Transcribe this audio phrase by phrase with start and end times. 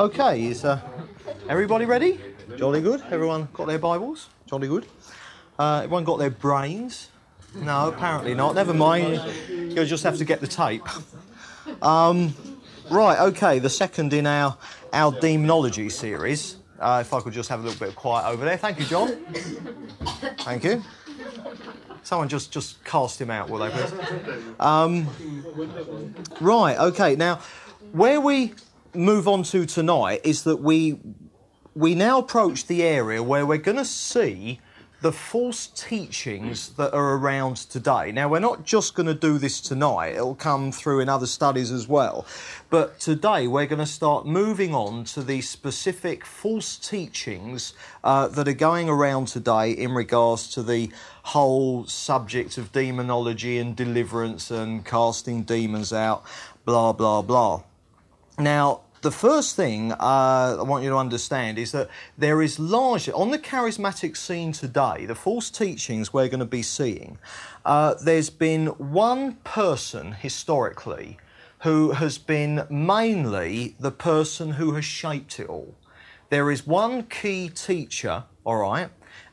[0.00, 0.80] Okay, is uh,
[1.48, 2.18] everybody ready?
[2.56, 3.02] Jolly good.
[3.10, 4.28] Everyone got their Bibles?
[4.46, 4.86] Jolly good.
[5.58, 7.08] Uh, everyone got their brains?
[7.54, 8.54] No, apparently not.
[8.54, 9.20] Never mind.
[9.48, 10.86] You'll just have to get the tape.
[11.82, 12.34] Um,
[12.90, 13.18] right.
[13.20, 13.58] Okay.
[13.58, 14.56] The second in our
[14.92, 16.56] our demonology series.
[16.80, 18.56] Uh, if I could just have a little bit of quiet over there.
[18.56, 19.08] Thank you, John.
[20.38, 20.82] Thank you.
[22.02, 23.92] Someone just just cast him out, will they please?
[24.58, 25.06] Um,
[26.40, 26.78] right.
[26.78, 27.14] Okay.
[27.16, 27.40] Now,
[27.92, 28.54] where we
[28.94, 30.98] move on to tonight is that we
[31.74, 34.60] we now approach the area where we're going to see
[35.00, 38.12] the false teachings that are around today.
[38.12, 41.72] Now, we're not just going to do this tonight, it'll come through in other studies
[41.72, 42.24] as well.
[42.70, 48.46] But today, we're going to start moving on to the specific false teachings uh, that
[48.46, 50.92] are going around today in regards to the
[51.24, 56.22] whole subject of demonology and deliverance and casting demons out,
[56.64, 57.62] blah, blah, blah.
[58.38, 63.12] Now, the first thing uh, I want you to understand is that there is largely,
[63.12, 67.18] on the charismatic scene today, the false teachings we're going to be seeing,
[67.64, 71.18] uh, there's been one person historically
[71.60, 75.74] who has been mainly the person who has shaped it all.
[76.30, 78.88] There is one key teacher, all right,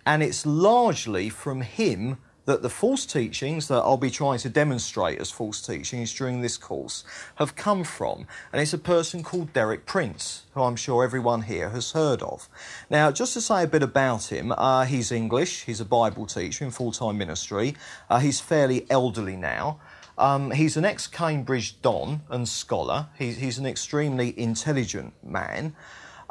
[0.05, 2.17] and it's largely from him
[2.50, 6.58] that the false teachings that I'll be trying to demonstrate as false teachings during this
[6.58, 7.03] course
[7.36, 8.25] have come from.
[8.52, 12.50] And it's a person called Derek Prince, who I'm sure everyone here has heard of.
[12.89, 16.66] Now, just to say a bit about him, uh, he's English, he's a Bible teacher
[16.66, 17.75] in full time ministry,
[18.09, 19.80] uh, he's fairly elderly now.
[20.17, 23.09] Um, he's an ex Cambridge Don and scholar.
[23.17, 25.75] He's, he's an extremely intelligent man.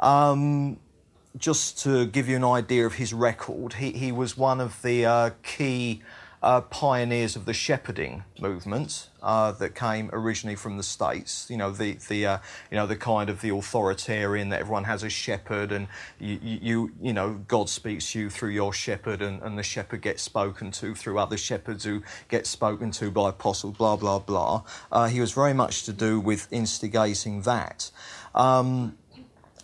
[0.01, 0.79] Um,
[1.37, 5.05] just to give you an idea of his record, he, he was one of the
[5.05, 6.01] uh, key
[6.41, 11.47] uh, pioneers of the shepherding movement uh, that came originally from the states.
[11.49, 12.37] You know, the the uh,
[12.71, 16.91] you know the kind of the authoritarian that everyone has a shepherd, and you you
[17.01, 20.71] you know God speaks to you through your shepherd, and, and the shepherd gets spoken
[20.71, 23.75] to through other shepherds who get spoken to by apostles.
[23.75, 24.63] Blah blah blah.
[24.91, 27.91] Uh, he was very much to do with instigating that.
[28.33, 28.97] Um,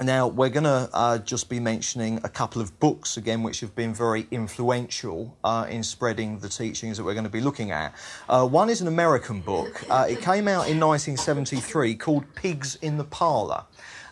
[0.01, 3.73] now, we're going to uh, just be mentioning a couple of books again, which have
[3.75, 7.95] been very influential uh, in spreading the teachings that we're going to be looking at.
[8.27, 9.85] Uh, one is an American book.
[9.89, 13.63] Uh, it came out in 1973 called Pigs in the Parlour.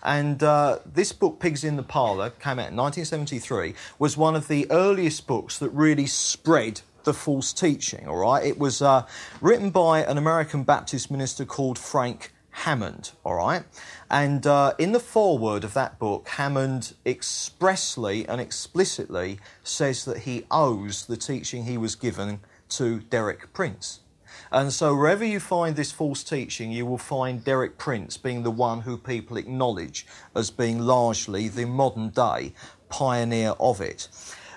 [0.03, 4.47] And uh, this book, Pigs in the Parlour, came out in 1973, was one of
[4.47, 8.45] the earliest books that really spread the false teaching, all right?
[8.45, 9.05] It was uh,
[9.41, 13.63] written by an American Baptist minister called Frank Hammond, all right?
[14.09, 20.45] And uh, in the foreword of that book, Hammond expressly and explicitly says that he
[20.49, 23.99] owes the teaching he was given to Derek Prince.
[24.51, 28.51] And so, wherever you find this false teaching, you will find Derek Prince being the
[28.51, 32.53] one who people acknowledge as being largely the modern day
[32.87, 34.07] pioneer of it.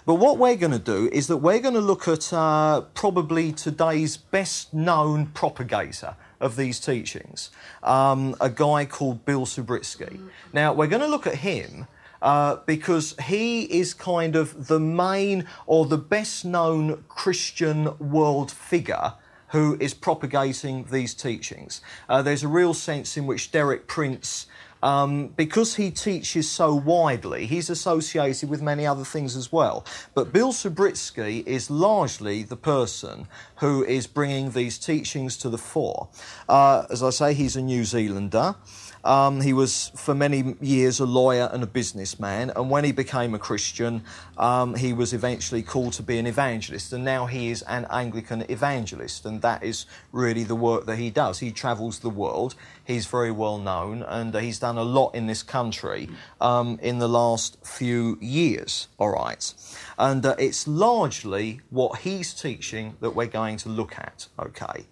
[0.05, 3.53] But what we're going to do is that we're going to look at uh, probably
[3.53, 7.51] today's best known propagator of these teachings,
[7.83, 10.21] um, a guy called Bill Subritzky.
[10.53, 11.87] Now, we're going to look at him.
[12.23, 19.13] Uh, because he is kind of the main or the best known Christian world figure
[19.49, 21.81] who is propagating these teachings.
[22.09, 24.47] Uh, there's a real sense in which Derek Prince
[24.83, 29.85] um, because he teaches so widely, he's associated with many other things as well.
[30.15, 36.09] But Bill Subritzky is largely the person who is bringing these teachings to the fore.
[36.49, 38.57] Uh, as I say, he's a New Zealander.
[39.07, 43.35] Um, he was for many years a lawyer and a businessman, and when he became
[43.35, 44.03] a Christian,
[44.37, 48.45] um, he was eventually called to be an evangelist, and now he is an Anglican
[48.49, 51.39] evangelist, and that is really the work that he does.
[51.39, 55.29] He travels the world, he's very well known, and uh, he's done a lot in
[55.29, 56.09] this country
[56.41, 59.55] um, in the last few years, all right.
[59.99, 64.87] And uh, it's largely what he's teaching that we're going to look at, okay.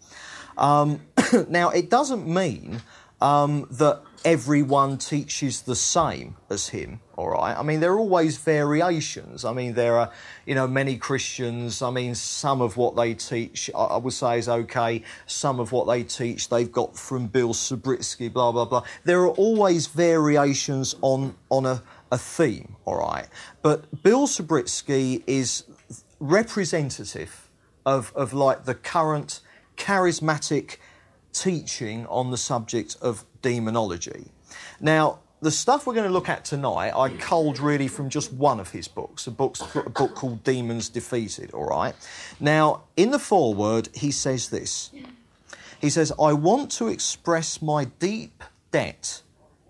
[0.57, 1.01] Um,
[1.49, 2.81] now, it doesn't mean
[3.25, 7.01] um, that everyone teaches the same as him.
[7.17, 7.57] All right.
[7.57, 9.47] I mean, there are always variations.
[9.47, 10.13] I mean, there are,
[10.45, 11.81] you know, many Christians.
[11.81, 15.03] I mean, some of what they teach, I would say, is okay.
[15.25, 18.83] Some of what they teach, they've got from Bill Subritzky, blah blah blah.
[19.05, 21.83] There are always variations on on a,
[22.13, 22.77] a theme.
[22.85, 23.27] All right.
[23.63, 25.65] But Bill Subritzky is
[26.21, 27.49] representative
[27.87, 29.41] of of like the current
[29.77, 30.77] charismatic
[31.35, 34.29] teaching on the subject of demonology.
[34.81, 38.59] Now, the stuff we're going to look at tonight, I culled really from just one
[38.61, 41.95] of his books, a book, a book called Demons Defeated, all right?
[42.41, 44.91] Now, in the foreword, he says this.
[45.83, 49.21] He says, I want to express my deep debt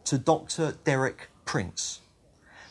[0.04, 0.76] to Dr.
[0.84, 2.02] Derek Prince,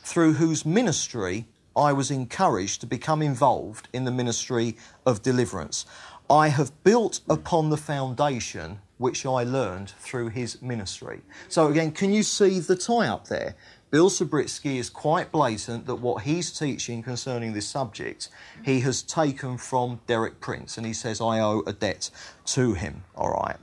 [0.04, 5.86] through whose ministry I was encouraged to become involved in the ministry of deliverance.
[6.30, 11.22] I have built upon the foundation which I learned through his ministry.
[11.50, 13.56] So, again, can you see the tie up there?
[13.94, 18.30] Bill Subritzky is quite blatant that what he's teaching concerning this subject,
[18.66, 22.10] he has taken from Derek Prince, and he says, I owe a debt
[22.46, 23.04] to him.
[23.16, 23.58] All right.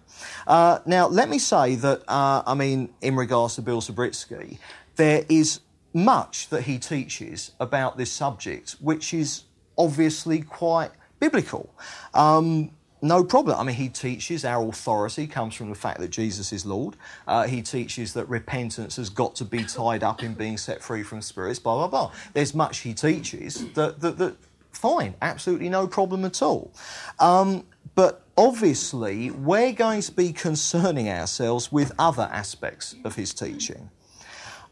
[0.47, 4.59] Uh, now, let me say that, uh, I mean, in regards to Bill Subritzky,
[4.95, 5.61] there is
[5.93, 9.45] much that he teaches about this subject, which is
[9.77, 11.75] obviously quite biblical.
[12.15, 12.71] Um,
[13.03, 13.59] no problem.
[13.59, 16.97] I mean, he teaches our authority comes from the fact that Jesus is Lord.
[17.27, 21.03] Uh, he teaches that repentance has got to be tied up in being set free
[21.03, 22.13] from spirits, blah, blah, blah.
[22.35, 24.37] There's much he teaches that, that, that
[24.73, 26.73] fine, absolutely no problem at all.
[27.19, 27.65] Um,
[27.95, 33.91] but obviously, we're going to be concerning ourselves with other aspects of his teaching.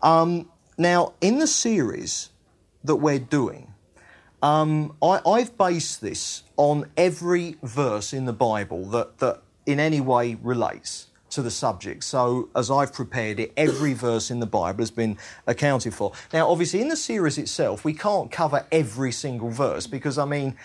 [0.02, 2.30] Um, now, in the series
[2.84, 3.72] that we're doing,
[4.42, 10.00] um, I, have based this on every verse in the Bible that, that in any
[10.00, 12.04] way relates to the subject.
[12.04, 16.12] So, as I've prepared it, every verse in the Bible has been accounted for.
[16.32, 20.56] Now, obviously, in the series itself, we can't cover every single verse because, I mean,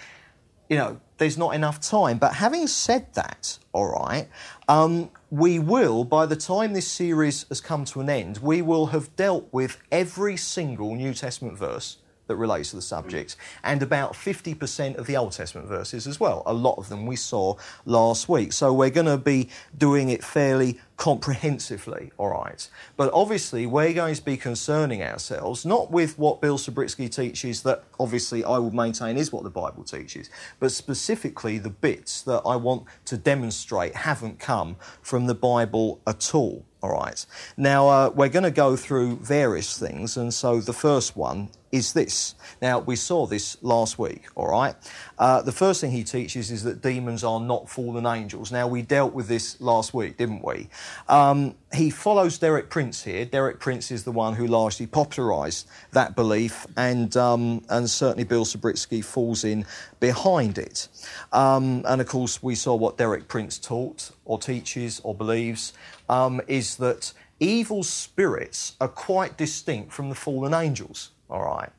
[0.70, 2.18] you know, there's not enough time.
[2.18, 4.28] But having said that, all right,
[4.68, 8.88] um, we will, by the time this series has come to an end, we will
[8.88, 11.98] have dealt with every single New Testament verse
[12.28, 16.44] that relates to the subject, and about 50% of the Old Testament verses as well.
[16.46, 17.56] A lot of them we saw
[17.86, 18.54] last week.
[18.54, 22.70] So we're going to be doing it fairly comprehensively, all right?
[22.96, 27.84] But obviously, we're going to be concerning ourselves not with what Bill Subritzky teaches, that
[28.00, 30.30] obviously I would maintain is what the Bible teaches,
[30.60, 36.34] but specifically the bits that I want to demonstrate haven't come from the Bible at
[36.34, 36.66] all.
[36.82, 37.26] All right.
[37.56, 41.92] Now, uh, we're going to go through various things, and so the first one is
[41.92, 42.36] this.
[42.62, 44.76] Now, we saw this last week, all right?
[45.18, 48.52] Uh, the first thing he teaches is that demons are not fallen angels.
[48.52, 50.70] Now, we dealt with this last week, didn't we?
[51.10, 53.26] Um, he follows Derek Prince here.
[53.26, 58.46] Derek Prince is the one who largely popularised that belief, and, um, and certainly Bill
[58.46, 59.66] Subritzky falls in
[60.00, 60.88] behind it.
[61.32, 65.74] Um, and of course, we saw what Derek Prince taught, or teaches, or believes
[66.08, 71.10] um, is that evil spirits are quite distinct from the fallen angels.
[71.34, 71.72] All right.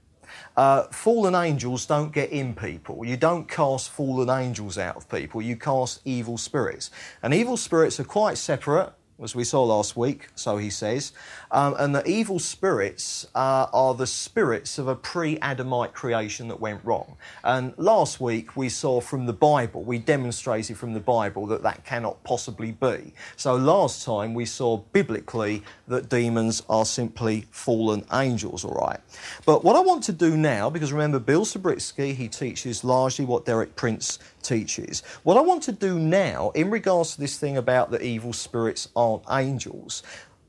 [0.56, 3.04] Uh, fallen angels don't get in people.
[3.04, 5.40] You don't cast fallen angels out of people.
[5.40, 6.90] You cast evil spirits.
[7.22, 8.92] And evil spirits are quite separate
[9.22, 11.12] as we saw last week, so he says.
[11.50, 16.60] Um, and the evil spirits uh, are the spirits of a pre Adamite creation that
[16.60, 17.16] went wrong.
[17.44, 21.84] And last week we saw from the Bible, we demonstrated from the Bible that that
[21.84, 23.14] cannot possibly be.
[23.36, 29.00] So last time we saw biblically that demons are simply fallen angels, all right.
[29.46, 33.44] But what I want to do now, because remember, Bill Subritzky, he teaches largely what
[33.44, 35.02] Derek Prince teaches.
[35.22, 38.88] What I want to do now, in regards to this thing about the evil spirits
[38.94, 40.02] aren't angels,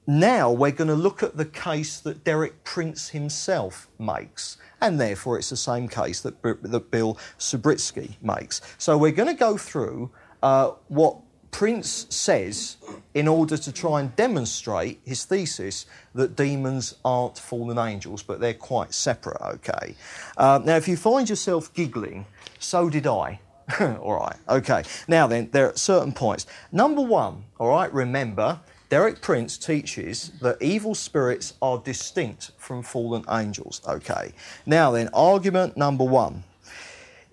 [0.08, 4.58] now we're going to look at the case that Derek Prince himself makes.
[4.80, 8.62] And therefore, it's the same case that, that Bill Subritzky makes.
[8.78, 10.12] So we're going to go through
[10.44, 11.18] uh, what
[11.50, 12.78] Prince says
[13.14, 18.54] in order to try and demonstrate his thesis that demons aren't fallen angels, but they're
[18.54, 19.96] quite separate, okay?
[20.36, 22.26] Uh, now, if you find yourself giggling,
[22.60, 23.40] so did I.
[23.80, 24.84] all right, okay.
[25.08, 26.46] Now then, there are certain points.
[26.72, 33.26] Number one, all right, remember, Derek Prince teaches that evil spirits are distinct from fallen
[33.30, 34.34] angels, okay.
[34.66, 36.44] Now then, argument number one.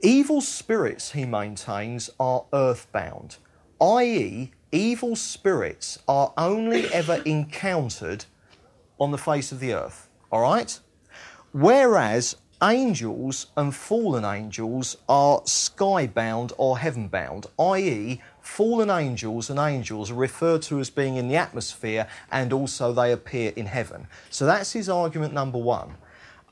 [0.03, 3.37] Evil spirits, he maintains, are earthbound,
[3.81, 8.25] i.e., evil spirits are only ever encountered
[8.99, 10.81] on the face of the earth, all right?
[11.53, 20.15] Whereas angels and fallen angels are skybound or heavenbound, i.e., fallen angels and angels are
[20.15, 24.07] referred to as being in the atmosphere and also they appear in heaven.
[24.31, 25.97] So that's his argument number one.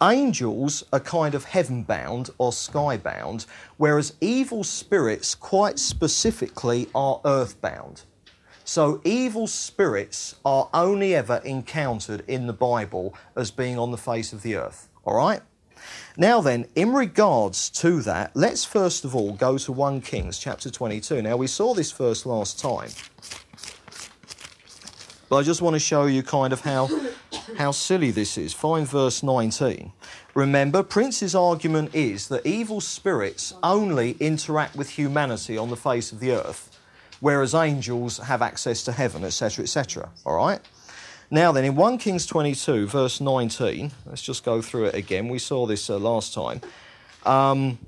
[0.03, 3.45] Angels are kind of heaven-bound or sky-bound,
[3.77, 8.03] whereas evil spirits, quite specifically, are earth-bound.
[8.65, 14.33] So evil spirits are only ever encountered in the Bible as being on the face
[14.33, 14.89] of the earth.
[15.05, 15.43] All right?
[16.17, 20.71] Now, then, in regards to that, let's first of all go to 1 Kings chapter
[20.71, 21.23] 22.
[21.23, 22.91] Now, we saw this verse last time,
[25.29, 26.89] but I just want to show you kind of how,
[27.57, 28.53] how silly this is.
[28.53, 29.93] Find verse 19.
[30.35, 36.21] Remember, Prince's argument is that evil spirits only interact with humanity on the face of
[36.21, 36.79] the earth,
[37.21, 40.11] whereas angels have access to heaven, etc., etc.
[40.25, 40.61] All right?
[41.33, 45.29] Now then, in 1 Kings 22, verse 19, let's just go through it again.
[45.29, 46.61] We saw this uh, last time.
[47.25, 47.79] Um,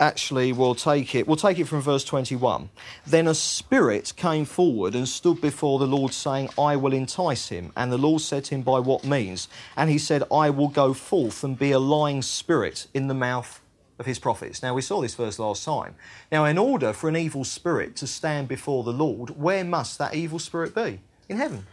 [0.00, 2.70] actually we'll take it we'll take it from verse 21
[3.06, 7.70] then a spirit came forward and stood before the lord saying i will entice him.
[7.76, 9.46] And the lord said to him by what means?
[9.76, 13.60] And he said i will go forth and be a lying spirit in the mouth
[13.98, 14.62] of his prophets.
[14.62, 15.96] Now we saw this verse last time.
[16.32, 20.14] Now in order for an evil spirit to stand before the lord where must that
[20.14, 21.00] evil spirit be
[21.30, 21.64] in heaven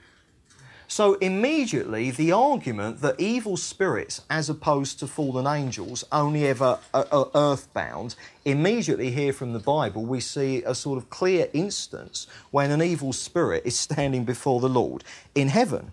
[0.87, 7.07] so immediately, the argument that evil spirits, as opposed to fallen angels, only ever are
[7.11, 12.25] uh, uh, earthbound, immediately here from the Bible, we see a sort of clear instance
[12.51, 15.03] when an evil spirit is standing before the Lord
[15.35, 15.91] in heaven.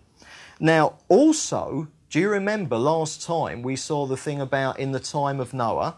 [0.61, 5.41] Now, also, do you remember last time we saw the thing about in the time
[5.41, 5.97] of Noah?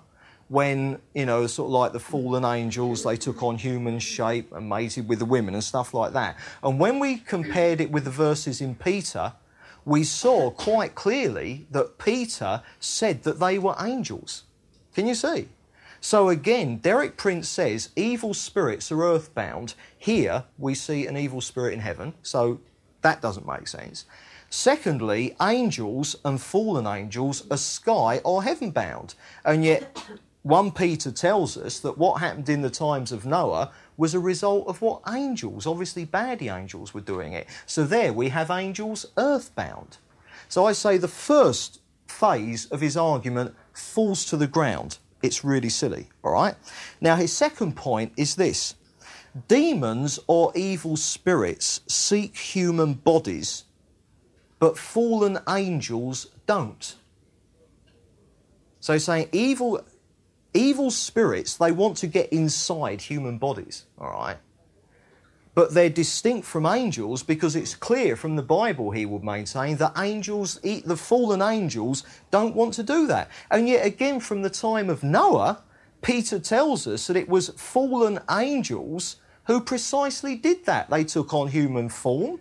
[0.49, 4.69] When, you know, sort of like the fallen angels, they took on human shape and
[4.69, 6.37] mated with the women and stuff like that.
[6.63, 9.33] And when we compared it with the verses in Peter,
[9.85, 14.45] we saw quite clearly that Peter said that they were angels.
[14.95, 15.49] Can you see?
[16.01, 19.75] So again, Derek Prince says evil spirits are earthbound.
[19.99, 22.61] Here we see an evil spirit in heaven, so
[23.03, 24.05] that doesn't make sense.
[24.49, 29.15] Secondly, angels and fallen angels are sky or heaven bound.
[29.45, 29.97] And yet
[30.47, 34.69] 1 Peter tells us that what happened in the times of Noah was a result
[34.69, 37.49] of what angels, obviously baddie angels, were doing it.
[37.67, 39.99] So there we have angels earthbound.
[40.49, 44.99] So I say the first phase of his argument falls to the ground.
[45.21, 46.55] It's really silly, all right?
[47.01, 48.77] Now, his second point is this
[49.49, 53.65] demons or evil spirits seek human bodies,
[54.61, 56.95] but fallen angels don't.
[58.79, 59.81] So saying evil
[60.57, 64.39] Evil spirits, they want to get inside human bodies, all right?
[65.55, 69.99] But they're distinct from angels because it's clear from the Bible, he would maintain, that
[69.99, 73.31] angels, eat the fallen angels, don't want to do that.
[73.51, 75.63] And yet again, from the time of Noah,
[76.03, 80.89] Peter tells us that it was fallen angels who precisely did that.
[80.91, 82.41] They took on human form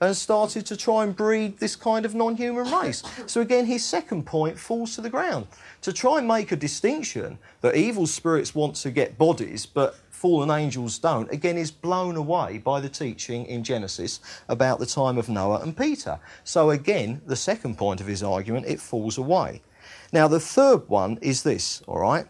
[0.00, 3.02] and started to try and breed this kind of non human race.
[3.26, 5.46] So, again, his second point falls to the ground.
[5.82, 10.50] To try and make a distinction that evil spirits want to get bodies, but fallen
[10.50, 15.28] angels don't, again, is blown away by the teaching in Genesis about the time of
[15.28, 16.18] Noah and Peter.
[16.44, 19.62] So, again, the second point of his argument, it falls away.
[20.12, 22.26] Now, the third one is this, all right?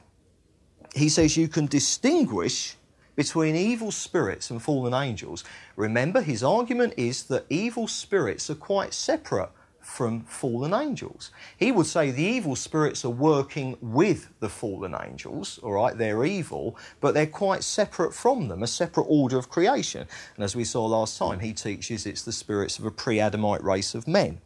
[0.94, 2.76] He says you can distinguish
[3.16, 5.44] between evil spirits and fallen angels.
[5.76, 9.50] Remember, his argument is that evil spirits are quite separate
[9.84, 11.30] from fallen angels.
[11.56, 16.24] He would say the evil spirits are working with the fallen angels, all right, they're
[16.24, 20.06] evil, but they're quite separate from them, a separate order of creation.
[20.36, 23.62] And as we saw last time, he teaches it's the spirits of a pre Adamite
[23.62, 24.40] race of men.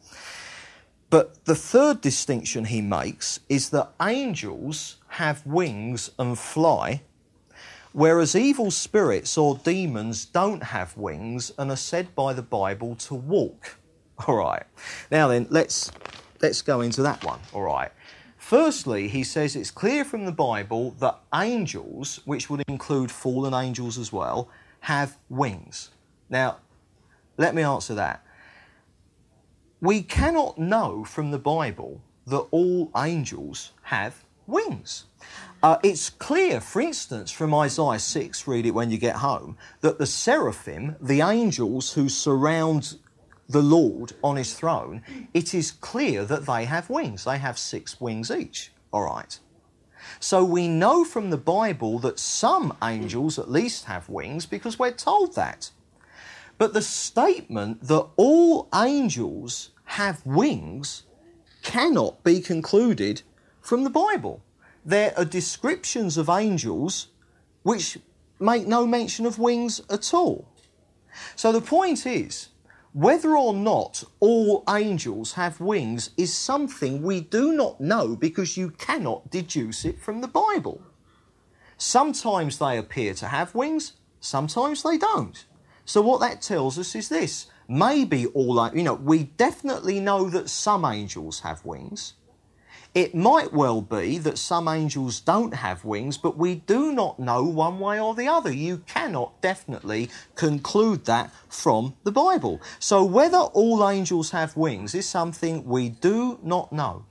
[1.10, 7.02] But the third distinction he makes is that angels have wings and fly,
[7.92, 13.14] Whereas evil spirits or demons don't have wings and are said by the Bible to
[13.14, 13.78] walk.
[14.26, 14.64] All right.
[15.11, 15.90] Now then, let's
[16.42, 17.40] let's go into that one.
[17.52, 17.90] All right.
[18.37, 23.99] Firstly, he says it's clear from the Bible that angels, which would include fallen angels
[23.99, 24.49] as well,
[24.80, 25.90] have wings.
[26.30, 26.59] Now,
[27.37, 28.25] let me answer that.
[29.80, 35.04] We cannot know from the Bible that all angels have wings.
[35.62, 39.99] Uh, it's clear, for instance, from Isaiah 6, read it when you get home, that
[39.99, 42.97] the seraphim, the angels who surround
[43.49, 45.02] the Lord on his throne,
[45.35, 47.25] it is clear that they have wings.
[47.25, 48.70] They have six wings each.
[48.92, 49.38] All right.
[50.20, 54.92] So we know from the Bible that some angels at least have wings because we're
[54.92, 55.70] told that.
[56.56, 61.04] But the statement that all angels have wings
[61.62, 63.23] cannot be concluded
[63.61, 64.42] from the Bible
[64.88, 67.09] there are descriptions of angels
[67.62, 67.99] which
[68.40, 70.49] make no mention of wings at all.
[71.37, 72.49] So the point is,
[72.95, 78.71] whether or not all angels have wings is something we do not know because you
[78.71, 80.80] cannot deduce it from the Bible.
[81.76, 85.45] Sometimes they appear to have wings, sometimes they don't.
[85.85, 90.49] So what that tells us is this maybe all, you know, we definitely know that
[90.49, 92.14] some angels have wings.
[92.98, 97.44] It might well be that some angels don't have wings, but we do not know
[97.44, 98.52] one way or the other.
[98.52, 102.60] You cannot definitely conclude that from the Bible.
[102.80, 107.04] So, whether all angels have wings is something we do not know.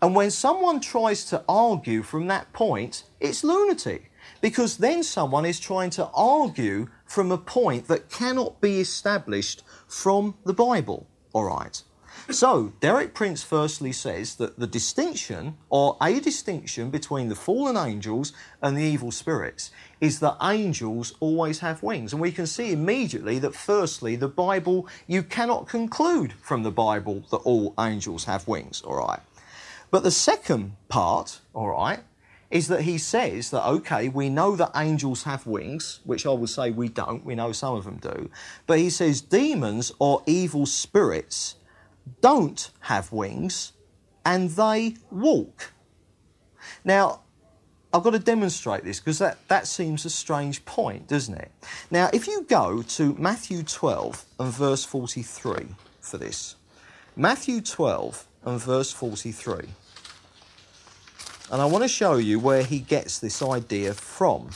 [0.00, 4.10] And when someone tries to argue from that point, it's lunatic
[4.40, 10.36] because then someone is trying to argue from a point that cannot be established from
[10.46, 11.06] the Bible.
[11.34, 11.82] All right.
[12.32, 18.32] So, Derek Prince firstly says that the distinction, or a distinction between the fallen angels
[18.62, 22.12] and the evil spirits, is that angels always have wings.
[22.12, 27.24] And we can see immediately that, firstly, the Bible, you cannot conclude from the Bible
[27.30, 29.20] that all angels have wings, all right?
[29.90, 32.00] But the second part, all right,
[32.50, 36.48] is that he says that, okay, we know that angels have wings, which I would
[36.48, 38.30] say we don't, we know some of them do.
[38.66, 41.56] But he says demons or evil spirits
[42.20, 43.72] don't have wings
[44.24, 45.72] and they walk.
[46.84, 47.20] Now,
[47.92, 51.50] I've got to demonstrate this because that, that seems a strange point, doesn't it?
[51.90, 55.66] Now, if you go to Matthew 12 and verse 43
[56.00, 56.54] for this,
[57.16, 59.68] Matthew 12 and verse 43.
[61.50, 64.50] And I want to show you where he gets this idea from.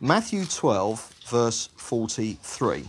[0.00, 2.84] Matthew 12, verse 43.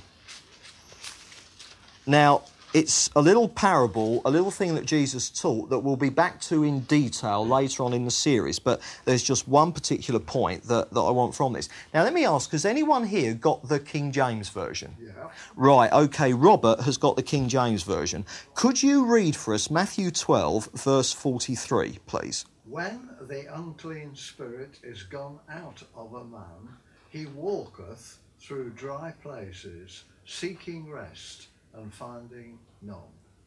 [2.10, 2.42] Now,
[2.74, 6.64] it's a little parable, a little thing that Jesus taught that we'll be back to
[6.64, 11.00] in detail later on in the series, but there's just one particular point that, that
[11.00, 11.70] I want from this.
[11.94, 14.96] Now, let me ask has anyone here got the King James Version?
[15.00, 15.30] Yeah.
[15.56, 18.26] Right, okay, Robert has got the King James Version.
[18.56, 22.44] Could you read for us Matthew 12, verse 43, please?
[22.66, 26.76] When the unclean spirit is gone out of a man,
[27.12, 32.98] he walketh through dry places, seeking rest and finding none.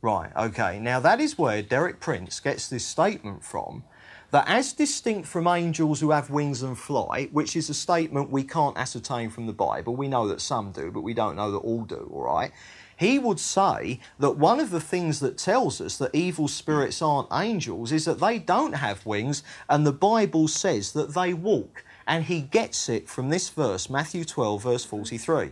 [0.01, 0.81] Right, okay.
[0.81, 3.85] Now that is where Derek Prince gets this statement from
[4.33, 8.43] that as distinct from angels who have wings and fly, which is a statement we
[8.43, 11.59] can't ascertain from the Bible, we know that some do, but we don't know that
[11.59, 12.51] all do, all right?
[12.97, 17.29] He would say that one of the things that tells us that evil spirits aren't
[17.33, 21.85] angels is that they don't have wings, and the Bible says that they walk.
[22.07, 25.51] And he gets it from this verse, Matthew 12, verse 43.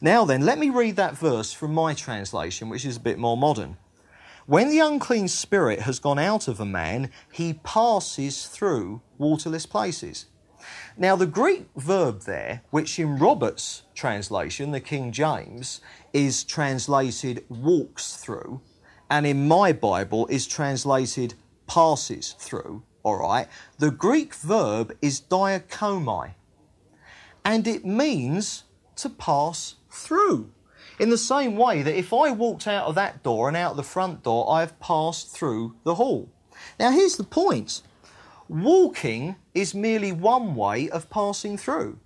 [0.00, 3.36] Now then, let me read that verse from my translation, which is a bit more
[3.36, 3.76] modern.
[4.46, 10.26] When the unclean spirit has gone out of a man, he passes through waterless places.
[10.96, 15.80] Now, the Greek verb there, which in Robert's translation, the King James,
[16.12, 18.60] is translated walks through,
[19.10, 21.34] and in my Bible is translated
[21.66, 23.48] passes through, all right?
[23.78, 26.34] The Greek verb is dierchomai,
[27.44, 28.64] and it means
[28.96, 30.50] to pass through.
[30.98, 33.82] In the same way that if I walked out of that door and out the
[33.82, 36.28] front door, I have passed through the hall.
[36.78, 37.82] Now, here's the point
[38.48, 41.98] walking is merely one way of passing through.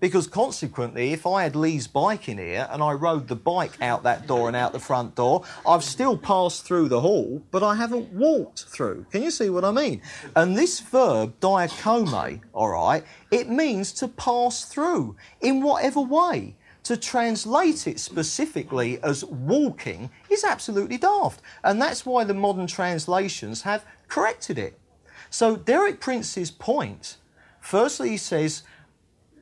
[0.00, 4.04] Because consequently, if I had Lee's bike in here and I rode the bike out
[4.04, 7.74] that door and out the front door, I've still passed through the hall, but I
[7.74, 9.06] haven't walked through.
[9.10, 10.00] Can you see what I mean?
[10.36, 16.54] And this verb, diakome, all right, it means to pass through in whatever way
[16.88, 21.42] to translate it specifically as walking is absolutely daft.
[21.62, 24.78] And that's why the modern translations have corrected it.
[25.28, 27.18] So, Derek Prince's point
[27.60, 28.62] firstly, he says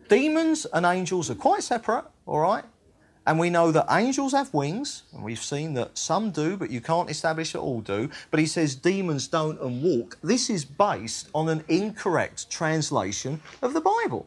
[0.09, 2.65] demons and angels are quite separate, all right?
[3.29, 6.81] And we know that angels have wings, and we've seen that some do, but you
[6.81, 8.11] can't establish that all do.
[8.33, 10.19] But he says demons don't and walk.
[10.21, 14.27] This is based on an incorrect translation of the Bible.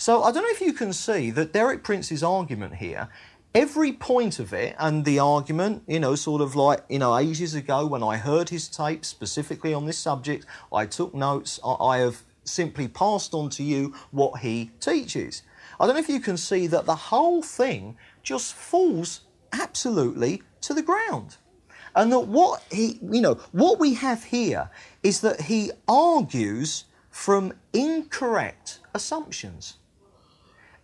[0.00, 3.08] So I don't know if you can see that Derek Prince's argument here,
[3.52, 7.56] every point of it and the argument, you know, sort of like, you know, ages
[7.56, 12.22] ago when I heard his tape specifically on this subject, I took notes, I have
[12.44, 15.42] simply passed on to you what he teaches.
[15.80, 20.74] I don't know if you can see that the whole thing just falls absolutely to
[20.74, 21.38] the ground.
[21.96, 24.70] And that what he, you know, what we have here
[25.02, 29.77] is that he argues from incorrect assumptions.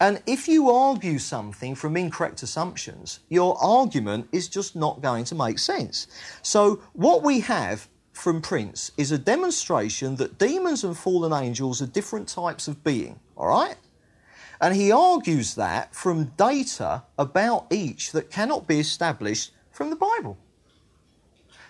[0.00, 5.34] And if you argue something from incorrect assumptions, your argument is just not going to
[5.34, 6.06] make sense.
[6.42, 11.86] So, what we have from Prince is a demonstration that demons and fallen angels are
[11.86, 13.76] different types of being, all right?
[14.60, 20.38] And he argues that from data about each that cannot be established from the Bible.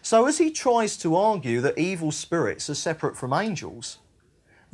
[0.02, 3.98] So, as he tries to argue that evil spirits are separate from angels,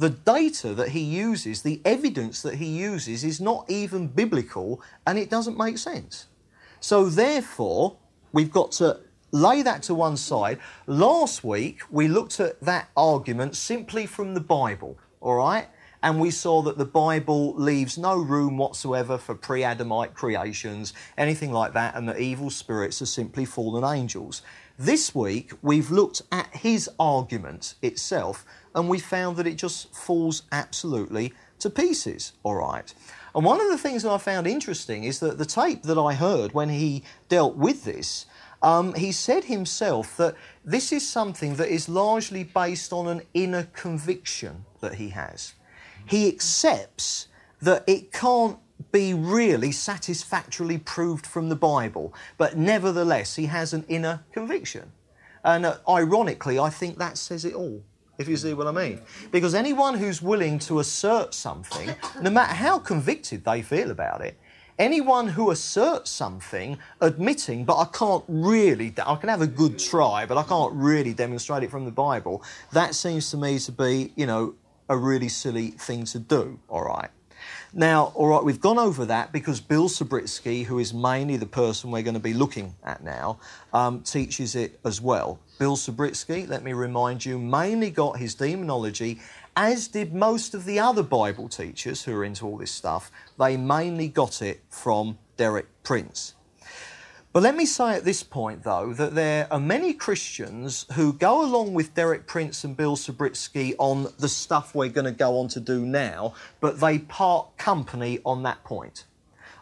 [0.00, 5.18] the data that he uses, the evidence that he uses, is not even biblical and
[5.18, 6.26] it doesn't make sense.
[6.80, 7.98] So, therefore,
[8.32, 10.58] we've got to lay that to one side.
[10.86, 15.68] Last week, we looked at that argument simply from the Bible, all right?
[16.02, 21.52] And we saw that the Bible leaves no room whatsoever for pre Adamite creations, anything
[21.52, 24.40] like that, and that evil spirits are simply fallen angels.
[24.78, 30.42] This week, we've looked at his argument itself and we found that it just falls
[30.52, 32.92] absolutely to pieces, all right?
[33.34, 36.14] And one of the things that I found interesting is that the tape that I
[36.14, 38.26] heard when he dealt with this,
[38.62, 43.64] um, he said himself that this is something that is largely based on an inner
[43.72, 45.54] conviction that he has.
[46.06, 47.28] He accepts
[47.62, 48.58] that it can't
[48.92, 54.90] be really satisfactorily proved from the Bible, but nevertheless, he has an inner conviction.
[55.44, 57.82] And uh, ironically, I think that says it all,
[58.20, 59.00] if you see what I mean.
[59.32, 61.88] Because anyone who's willing to assert something,
[62.20, 64.38] no matter how convicted they feel about it,
[64.78, 70.26] anyone who asserts something admitting, but I can't really, I can have a good try,
[70.26, 74.12] but I can't really demonstrate it from the Bible, that seems to me to be,
[74.16, 74.54] you know,
[74.90, 77.10] a really silly thing to do, all right?
[77.72, 81.92] Now, all right, we've gone over that because Bill Subritzky, who is mainly the person
[81.92, 83.38] we're going to be looking at now,
[83.72, 85.38] um, teaches it as well.
[85.60, 89.20] Bill Subritzky, let me remind you, mainly got his demonology,
[89.56, 93.12] as did most of the other Bible teachers who are into all this stuff.
[93.38, 96.34] They mainly got it from Derek Prince.
[97.32, 101.44] But let me say at this point, though, that there are many Christians who go
[101.44, 105.46] along with Derek Prince and Bill Subritzky on the stuff we're going to go on
[105.48, 109.04] to do now, but they part company on that point.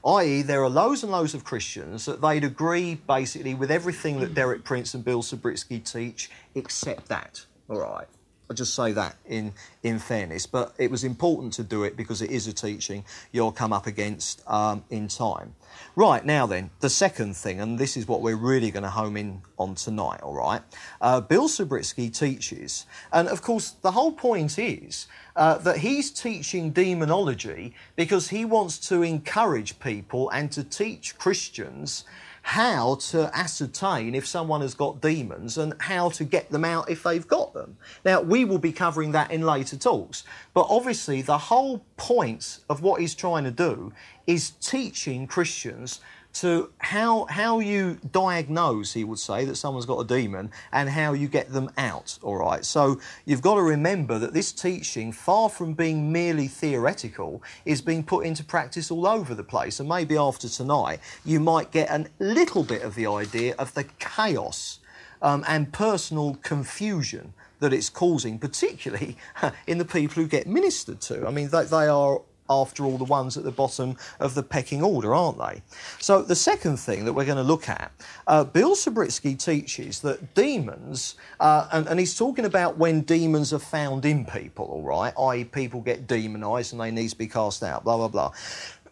[0.03, 4.33] I.e., there are loads and loads of Christians that they'd agree basically with everything that
[4.33, 7.45] Derek Prince and Bill Subritzky teach, except that.
[7.69, 8.09] All right.
[8.51, 12.23] I'll just say that in, in fairness, but it was important to do it because
[12.23, 15.55] it is a teaching you'll come up against um, in time.
[15.95, 19.19] Right, now then, the second thing, and this is what we're really going to home
[19.19, 20.63] in on tonight, all right?
[21.01, 26.71] Uh, Bill Subritzky teaches, and of course, the whole point is uh, that he's teaching
[26.71, 32.05] demonology because he wants to encourage people and to teach Christians
[32.49, 37.03] how to ascertain if someone has got demons and how to get them out if
[37.03, 37.77] they've got them.
[38.07, 42.81] Now, we will be covering that in later talks, but obviously, the whole point of
[42.81, 43.93] what he's trying to do
[44.27, 46.01] is teaching Christians
[46.35, 51.13] to how how you diagnose, he would say, that someone's got a demon and how
[51.13, 52.19] you get them out.
[52.23, 52.65] All right.
[52.65, 58.05] So you've got to remember that this teaching, far from being merely theoretical, is being
[58.05, 59.81] put into practice all over the place.
[59.81, 63.85] And maybe after tonight, you might get a little bit of the idea of the
[63.99, 64.81] chaos
[65.23, 69.17] um, and personal confusion that it's causing, particularly
[69.67, 71.27] in the people who get ministered to.
[71.27, 74.83] I mean, they, they are after all, the ones at the bottom of the pecking
[74.83, 75.63] order, aren't they?
[75.99, 77.93] So, the second thing that we're going to look at,
[78.27, 83.59] uh, Bill Subritzky teaches that demons, uh, and, and, he's talking about when demons are
[83.59, 87.63] found in people, all right, i.e., people get demonized and they need to be cast
[87.63, 88.33] out, blah, blah, blah.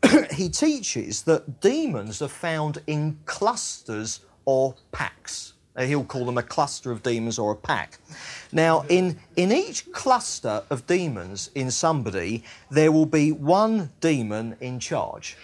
[0.32, 5.54] he teaches that demons are found in clusters or packs.
[5.78, 7.98] He'll call them a cluster of demons or a pack.
[8.52, 14.80] Now, in, in each cluster of demons in somebody, there will be one demon in
[14.80, 15.36] charge.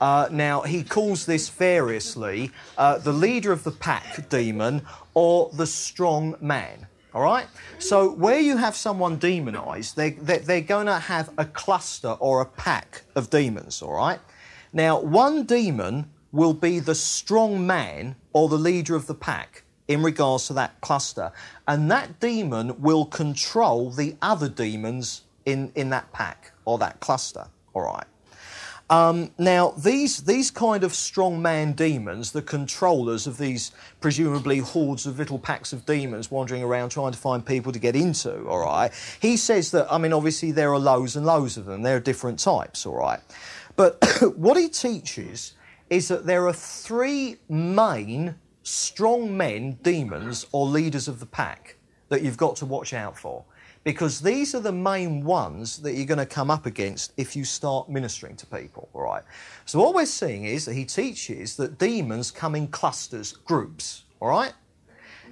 [0.00, 4.82] Uh, now, he calls this variously uh, the leader of the pack demon
[5.14, 6.86] or the strong man.
[7.14, 7.46] All right?
[7.78, 12.42] So, where you have someone demonized, they, they, they're going to have a cluster or
[12.42, 13.82] a pack of demons.
[13.82, 14.20] All right?
[14.72, 20.00] Now, one demon will be the strong man or the leader of the pack in
[20.00, 21.32] regards to that cluster.
[21.66, 27.48] And that demon will control the other demons in, in that pack or that cluster.
[27.74, 28.04] All right.
[28.90, 35.18] Um, now, these, these kind of strongman demons, the controllers of these presumably hordes of
[35.18, 38.92] little packs of demons wandering around trying to find people to get into, all right,
[39.20, 41.82] he says that, I mean, obviously there are loads and loads of them.
[41.82, 43.18] There are different types, all right.
[43.74, 43.98] But
[44.36, 45.54] what he teaches
[45.90, 51.76] is that there are three main strong men, demons, or leaders of the pack
[52.08, 53.44] that you've got to watch out for.
[53.84, 57.44] Because these are the main ones that you're going to come up against if you
[57.44, 59.22] start ministering to people, all right?
[59.64, 64.28] So, what we're seeing is that he teaches that demons come in clusters, groups, all
[64.28, 64.52] right?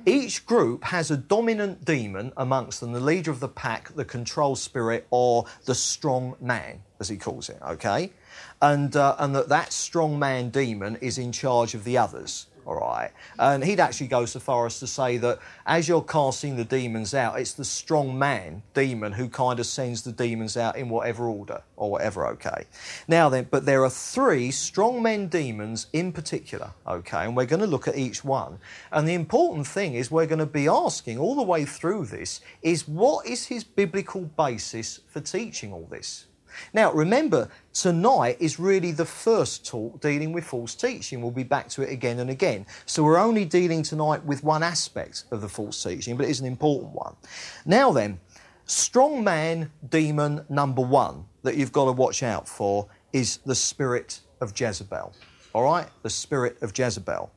[0.06, 4.54] Each group has a dominant demon amongst them, the leader of the pack, the control
[4.54, 8.12] spirit, or the strong man, as he calls it, okay?
[8.60, 12.74] And, uh, and that that strong man demon is in charge of the others all
[12.74, 13.12] right?
[13.38, 17.14] And he'd actually go so far as to say that as you're casting the demons
[17.14, 21.28] out, it's the strong man demon who kind of sends the demons out in whatever
[21.28, 22.66] order or whatever, okay?
[23.06, 27.24] Now then, but there are three strong men demons in particular, okay?
[27.24, 28.58] And we're going to look at each one.
[28.90, 32.40] And the important thing is we're going to be asking all the way through this
[32.62, 36.26] is what is his biblical basis for teaching all this?
[36.72, 41.20] Now, remember, tonight is really the first talk dealing with false teaching.
[41.20, 42.66] We'll be back to it again and again.
[42.86, 46.40] So we're only dealing tonight with one aspect of the false teaching, but it is
[46.40, 47.16] an important one.
[47.64, 48.20] Now then,
[48.66, 54.20] strong man demon number one that you've got to watch out for is the spirit
[54.40, 55.12] of Jezebel.
[55.54, 55.88] All right?
[56.02, 57.30] The spirit of Jezebel.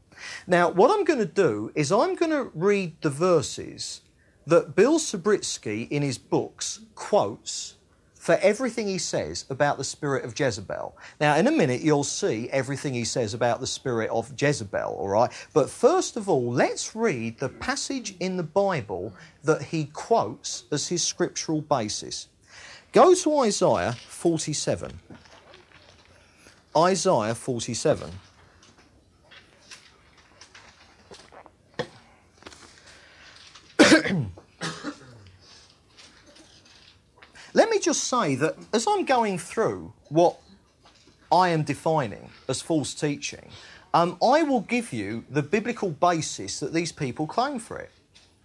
[0.47, 4.01] Now, what I'm going to do is I'm going to read the verses
[4.45, 7.75] that Bill Subritzky in his books quotes
[8.29, 10.95] for everything he says about the spirit of Jezebel.
[11.19, 15.09] Now, in a minute, you'll see everything he says about the spirit of Jezebel, all
[15.09, 15.31] right?
[15.51, 19.13] But first of all, let's read the passage in the Bible
[19.45, 22.27] that he quotes as his scriptural basis.
[22.91, 24.99] Go to Isaiah 47.
[26.77, 28.11] Isaiah 47.
[37.79, 40.39] Just say that as I'm going through what
[41.31, 43.49] I am defining as false teaching,
[43.93, 47.91] um, I will give you the biblical basis that these people claim for it.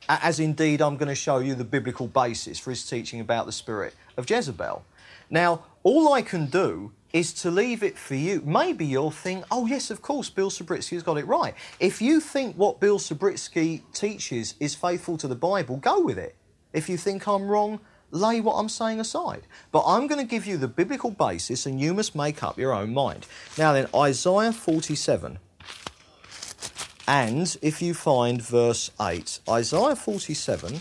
[0.08, 3.52] As indeed, I'm going to show you the biblical basis for his teaching about the
[3.52, 4.84] spirit of Jezebel.
[5.30, 8.42] Now, all I can do is to leave it for you.
[8.44, 11.54] Maybe you'll think, oh, yes, of course, Bill Subritzky has got it right.
[11.78, 16.34] If you think what Bill Subritzky teaches is faithful to the Bible, go with it.
[16.72, 17.80] If you think I'm wrong,
[18.14, 19.42] lay what I'm saying aside.
[19.72, 22.72] But I'm going to give you the biblical basis and you must make up your
[22.72, 23.26] own mind.
[23.58, 25.38] Now then, Isaiah 47.
[27.06, 30.80] And if you find verse 8, Isaiah 47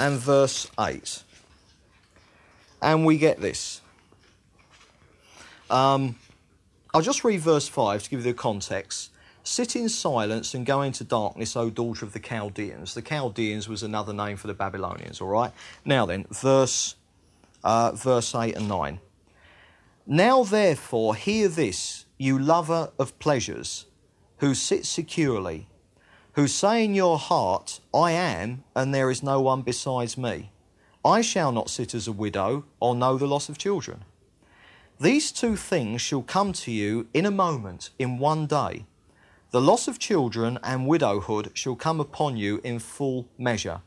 [0.00, 1.22] and verse 8.
[2.80, 3.80] And we get this.
[5.70, 6.16] Um,
[6.92, 9.10] I'll just read verse 5 to give you the context.
[9.44, 12.94] Sit in silence and go into darkness, O daughter of the Chaldeans.
[12.94, 15.52] The Chaldeans was another name for the Babylonians, all right?
[15.84, 16.94] Now then, verse,
[17.64, 19.00] uh, verse 8 and 9.
[20.06, 23.86] Now therefore, hear this, you lover of pleasures,
[24.38, 25.68] who sit securely,
[26.34, 30.50] who say in your heart, I am, and there is no one besides me.
[31.04, 34.04] I shall not sit as a widow or know the loss of children.
[35.00, 38.86] These two things shall come to you in a moment, in one day.
[39.52, 43.82] The loss of children and widowhood shall come upon you in full measure,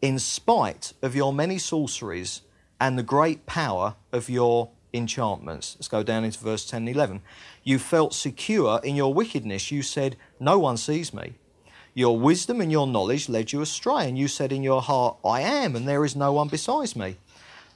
[0.00, 2.40] in spite of your many sorceries
[2.80, 5.76] and the great power of your enchantments.
[5.76, 7.20] Let's go down into verse 10 and 11.
[7.62, 9.70] You felt secure in your wickedness.
[9.70, 11.34] You said, No one sees me.
[11.92, 15.42] Your wisdom and your knowledge led you astray, and you said in your heart, I
[15.42, 17.18] am, and there is no one besides me.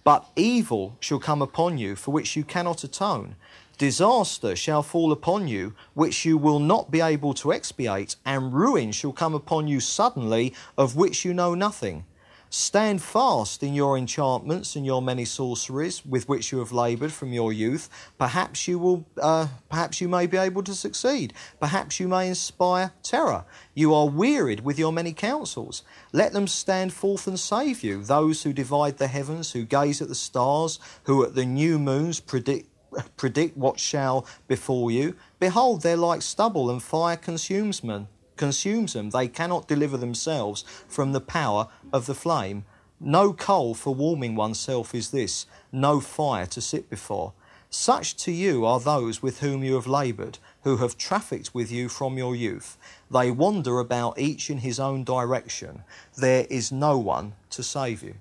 [0.02, 3.36] But evil shall come upon you, for which you cannot atone.
[3.78, 8.90] Disaster shall fall upon you, which you will not be able to expiate, and ruin
[8.90, 12.04] shall come upon you suddenly, of which you know nothing.
[12.50, 17.32] Stand fast in your enchantments and your many sorceries with which you have laboured from
[17.32, 17.90] your youth.
[18.18, 21.34] Perhaps you will, uh, perhaps you may be able to succeed.
[21.60, 23.44] Perhaps you may inspire terror.
[23.74, 25.82] You are wearied with your many counsels.
[26.12, 28.02] Let them stand forth and save you.
[28.02, 32.18] Those who divide the heavens, who gaze at the stars, who at the new moons
[32.18, 32.67] predict
[33.16, 35.16] predict what shall befall you.
[35.40, 39.10] Behold, they're like stubble, and fire consumes them consumes them.
[39.10, 42.64] They cannot deliver themselves from the power of the flame.
[42.98, 47.34] No coal for warming oneself is this, no fire to sit before.
[47.70, 51.90] Such to you are those with whom you have laboured, who have trafficked with you
[51.90, 52.78] from your youth.
[53.10, 55.82] They wander about each in his own direction.
[56.16, 58.14] There is no one to save you.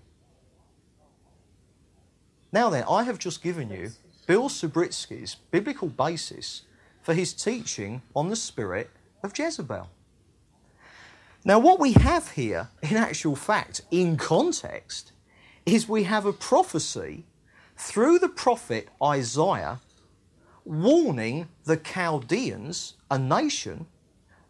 [2.52, 3.92] Now then, I have just given you
[4.28, 6.64] Bill Subritzky's biblical basis
[7.02, 8.92] for his teaching on the spirit
[9.24, 9.90] of Jezebel.
[11.46, 15.14] Now, what we have here, in actual fact, in context,
[15.66, 17.24] is we have a prophecy
[17.78, 19.80] through the prophet Isaiah
[20.66, 23.86] warning the Chaldeans, a nation,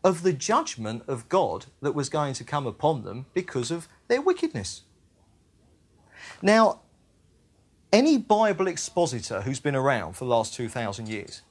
[0.04, 4.22] of the judgment of God that was going to come upon them because of their
[4.22, 4.82] wickedness.
[6.42, 6.82] Now,
[7.92, 11.42] any Bible expositor who's been around for the last 2,000 years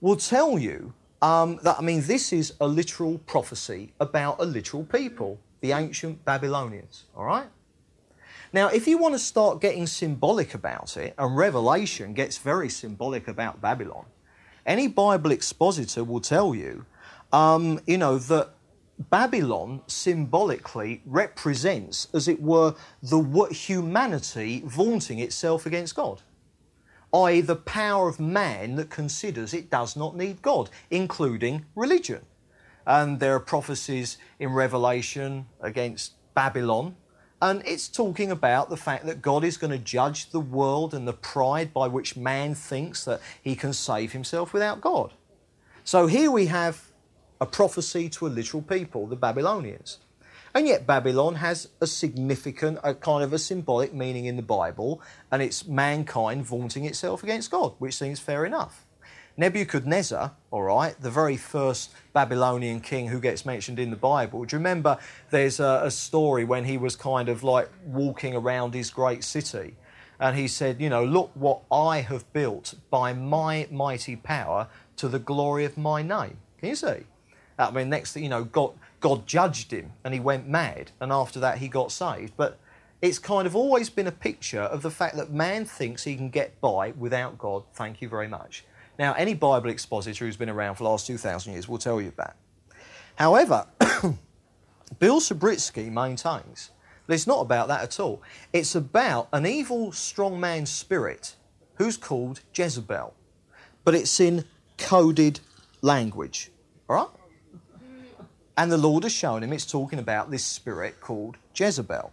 [0.00, 0.92] will tell you
[1.22, 6.24] um, that, I mean, this is a literal prophecy about a literal people, the ancient
[6.24, 7.48] Babylonians, all right?
[8.52, 13.26] Now, if you want to start getting symbolic about it, and Revelation gets very symbolic
[13.26, 14.04] about Babylon,
[14.66, 16.84] any Bible expositor will tell you,
[17.32, 18.53] um, you know, that
[18.98, 26.22] Babylon symbolically represents, as it were, the humanity vaunting itself against God
[27.14, 32.22] i.e., the power of man that considers it does not need God, including religion.
[32.86, 36.96] And there are prophecies in Revelation against Babylon,
[37.40, 41.06] and it's talking about the fact that God is going to judge the world and
[41.06, 45.12] the pride by which man thinks that he can save himself without God.
[45.84, 46.90] So here we have
[47.44, 49.98] a prophecy to a literal people, the Babylonians.
[50.54, 55.02] And yet, Babylon has a significant, a kind of a symbolic meaning in the Bible,
[55.30, 58.86] and it's mankind vaunting itself against God, which seems fair enough.
[59.36, 64.44] Nebuchadnezzar, all right, the very first Babylonian king who gets mentioned in the Bible.
[64.44, 64.96] Do you remember
[65.28, 69.76] there's a, a story when he was kind of like walking around his great city?
[70.18, 75.08] And he said, You know, look what I have built by my mighty power to
[75.08, 76.38] the glory of my name.
[76.58, 77.04] Can you see?
[77.58, 81.40] I mean, next you know, God, God judged him and he went mad, and after
[81.40, 82.34] that, he got saved.
[82.36, 82.58] But
[83.02, 86.30] it's kind of always been a picture of the fact that man thinks he can
[86.30, 87.64] get by without God.
[87.74, 88.64] Thank you very much.
[88.98, 92.12] Now, any Bible expositor who's been around for the last 2,000 years will tell you
[92.16, 92.36] that.
[93.16, 93.66] However,
[94.98, 96.70] Bill Subritzky maintains
[97.06, 98.22] that it's not about that at all.
[98.52, 101.34] It's about an evil strongman spirit
[101.74, 103.14] who's called Jezebel,
[103.84, 104.44] but it's in
[104.78, 105.40] coded
[105.82, 106.50] language.
[106.88, 107.23] All right?
[108.56, 112.12] And the Lord has shown him it's talking about this spirit called Jezebel.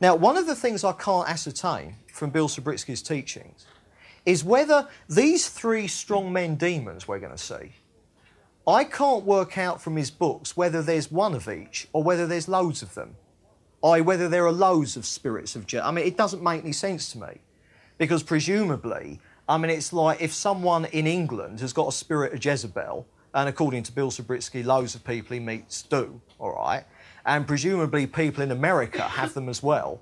[0.00, 3.66] Now, one of the things I can't ascertain from Bill Subritzky's teachings
[4.24, 7.72] is whether these three strong men demons we're going to see,
[8.66, 12.48] I can't work out from his books whether there's one of each or whether there's
[12.48, 13.16] loads of them.
[13.82, 15.88] I whether there are loads of spirits of Jezebel.
[15.88, 17.40] I mean, it doesn't make any sense to me
[17.98, 22.44] because presumably, I mean, it's like if someone in England has got a spirit of
[22.44, 26.84] Jezebel, and according to Bill Subritzky, loads of people he meets do, all right,
[27.24, 30.00] and presumably people in America have them as well.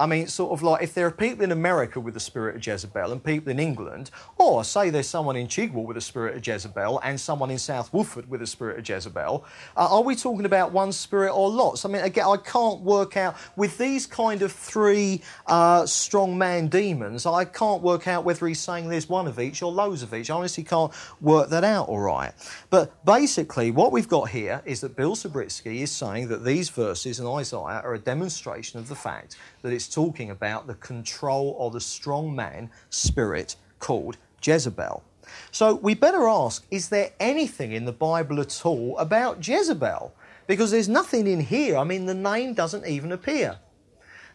[0.00, 2.66] I mean, sort of like if there are people in America with the spirit of
[2.66, 6.46] Jezebel and people in England, or say there's someone in Chigwell with the spirit of
[6.46, 9.44] Jezebel and someone in South Woodford with the spirit of Jezebel,
[9.76, 11.84] uh, are we talking about one spirit or lots?
[11.84, 16.68] I mean, again, I can't work out with these kind of three uh, strong man
[16.68, 17.26] demons.
[17.26, 20.30] I can't work out whether he's saying there's one of each or loads of each.
[20.30, 21.88] I honestly can't work that out.
[21.88, 22.32] All right,
[22.70, 27.20] but basically, what we've got here is that Bill Subritzky is saying that these verses
[27.20, 31.72] in Isaiah are a demonstration of the fact that it's talking about the control of
[31.72, 35.02] the strong man spirit called Jezebel.
[35.50, 40.14] So we better ask is there anything in the Bible at all about Jezebel?
[40.46, 41.76] Because there's nothing in here.
[41.76, 43.58] I mean, the name doesn't even appear.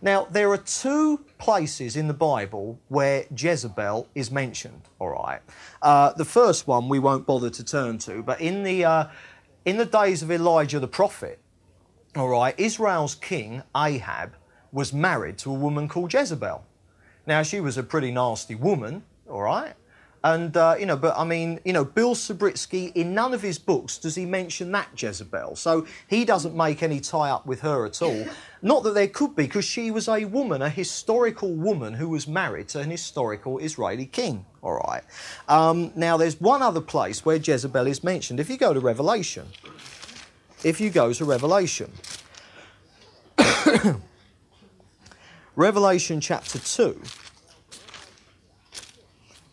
[0.02, 5.42] Now, there are two places in the Bible where Jezebel is mentioned, all right?
[5.82, 9.08] Uh, the first one we won't bother to turn to, but in the, uh,
[9.64, 11.40] in the days of Elijah the prophet,
[12.16, 14.36] all right, Israel's king, Ahab,
[14.76, 16.64] was married to a woman called Jezebel.
[17.26, 19.74] Now, she was a pretty nasty woman, all right?
[20.22, 23.58] And, uh, you know, but I mean, you know, Bill Subritzky, in none of his
[23.58, 25.56] books does he mention that Jezebel.
[25.56, 28.26] So he doesn't make any tie up with her at all.
[28.62, 32.28] Not that there could be, because she was a woman, a historical woman who was
[32.28, 35.04] married to an historical Israeli king, all right?
[35.48, 38.40] Um, now, there's one other place where Jezebel is mentioned.
[38.40, 39.46] If you go to Revelation,
[40.64, 41.92] if you go to Revelation,
[45.56, 47.02] Revelation chapter 2.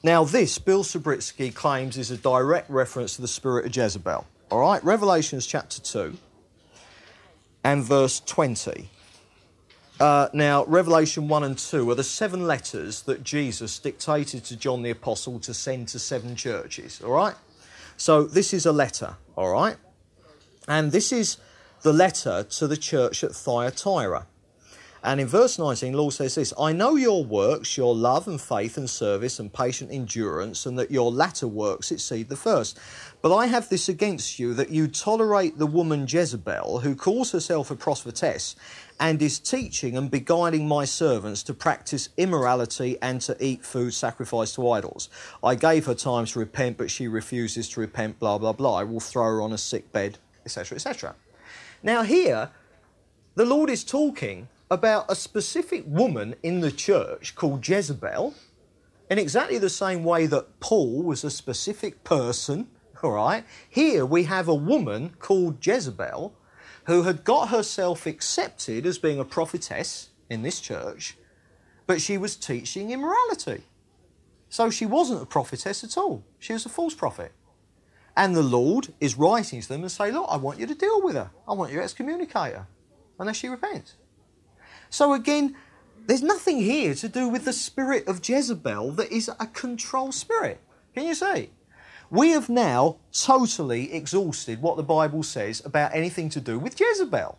[0.02, 4.26] Now, this, Bill Subritzky claims, is a direct reference to the spirit of Jezebel.
[4.50, 6.18] All right, Revelations chapter 2
[7.62, 8.90] and verse 20.
[10.00, 14.82] Uh, now, Revelation 1 and 2 are the seven letters that Jesus dictated to John
[14.82, 17.00] the Apostle to send to seven churches.
[17.00, 17.36] All right?
[17.96, 19.14] So, this is a letter.
[19.36, 19.76] All right?
[20.66, 21.36] And this is
[21.82, 24.26] the letter to the church at Thyatira.
[25.04, 28.40] And in verse 19, the Lord says this I know your works, your love and
[28.40, 32.78] faith and service and patient endurance, and that your latter works exceed the first.
[33.20, 37.70] But I have this against you that you tolerate the woman Jezebel, who calls herself
[37.70, 38.54] a prophetess,
[39.00, 44.54] and is teaching and beguiling my servants to practice immorality and to eat food sacrificed
[44.54, 45.08] to idols.
[45.42, 48.78] I gave her time to repent, but she refuses to repent, blah, blah, blah.
[48.78, 51.16] I will throw her on a sick bed, etc., etc.
[51.82, 52.50] Now, here,
[53.34, 58.32] the Lord is talking about a specific woman in the church called Jezebel,
[59.10, 62.68] in exactly the same way that Paul was a specific person,
[63.02, 63.44] all right?
[63.68, 66.34] Here we have a woman called Jezebel
[66.86, 71.18] who had got herself accepted as being a prophetess in this church,
[71.86, 73.64] but she was teaching immorality.
[74.48, 76.24] So she wasn't a prophetess at all.
[76.38, 77.32] She was a false prophet.
[78.16, 81.02] And the Lord is writing to them and say, Look, I want you to deal
[81.02, 81.30] with her.
[81.46, 82.66] I want you to excommunicate her
[83.18, 83.96] unless she repents.
[84.92, 85.56] So again,
[86.06, 90.60] there's nothing here to do with the spirit of Jezebel that is a control spirit.
[90.94, 91.48] Can you see?
[92.10, 97.38] We have now totally exhausted what the Bible says about anything to do with Jezebel.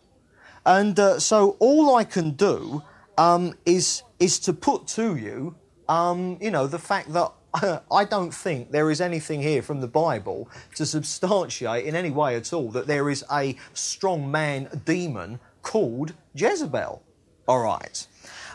[0.65, 2.81] And uh, so all I can do
[3.19, 5.53] um, is, is to put to you,
[5.87, 7.33] um, you know, the fact that
[7.91, 12.35] I don't think there is anything here from the Bible to substantiate in any way
[12.35, 17.03] at all that there is a strong man demon called Jezebel.
[17.47, 18.07] All right.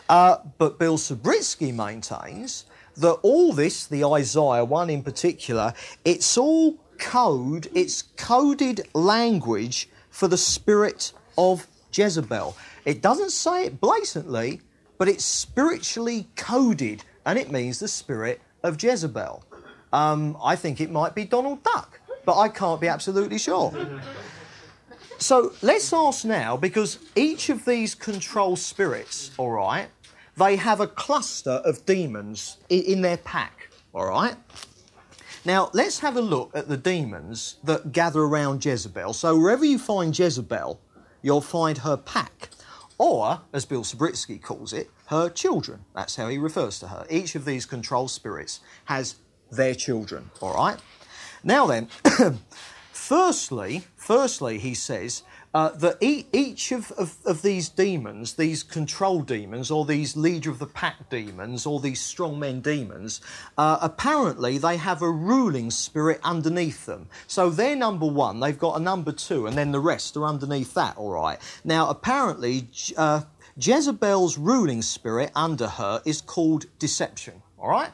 [0.07, 2.65] Uh, but Bill Subritzky maintains
[2.97, 5.73] that all this, the Isaiah one in particular,
[6.03, 12.57] it's all code, it's coded language for the spirit of Jezebel.
[12.85, 14.61] It doesn't say it blatantly,
[14.97, 19.43] but it's spiritually coded, and it means the spirit of Jezebel.
[19.93, 23.71] Um, I think it might be Donald Duck, but I can't be absolutely sure.
[25.19, 29.89] So let's ask now, because each of these control spirits, all right,
[30.37, 34.37] they have a cluster of demons in their pack, all right?
[35.43, 39.11] Now, let's have a look at the demons that gather around Jezebel.
[39.11, 40.79] So, wherever you find Jezebel,
[41.21, 42.49] you'll find her pack,
[42.97, 45.83] or, as Bill Subritzky calls it, her children.
[45.93, 47.05] That's how he refers to her.
[47.09, 49.15] Each of these control spirits has
[49.51, 50.77] their children, all right?
[51.43, 51.89] Now then,
[53.09, 55.23] firstly, firstly, he says
[55.55, 60.59] uh, that each of, of, of, these demons, these control demons, or these leader of
[60.59, 63.19] the pack demons, or these strong men demons,
[63.57, 67.07] uh, apparently they have a ruling spirit underneath them.
[67.25, 70.75] So they're number one, they've got a number two, and then the rest are underneath
[70.75, 71.39] that, all right?
[71.63, 73.21] Now, apparently, uh,
[73.57, 77.89] Jezebel's ruling spirit under her is called deception, all right?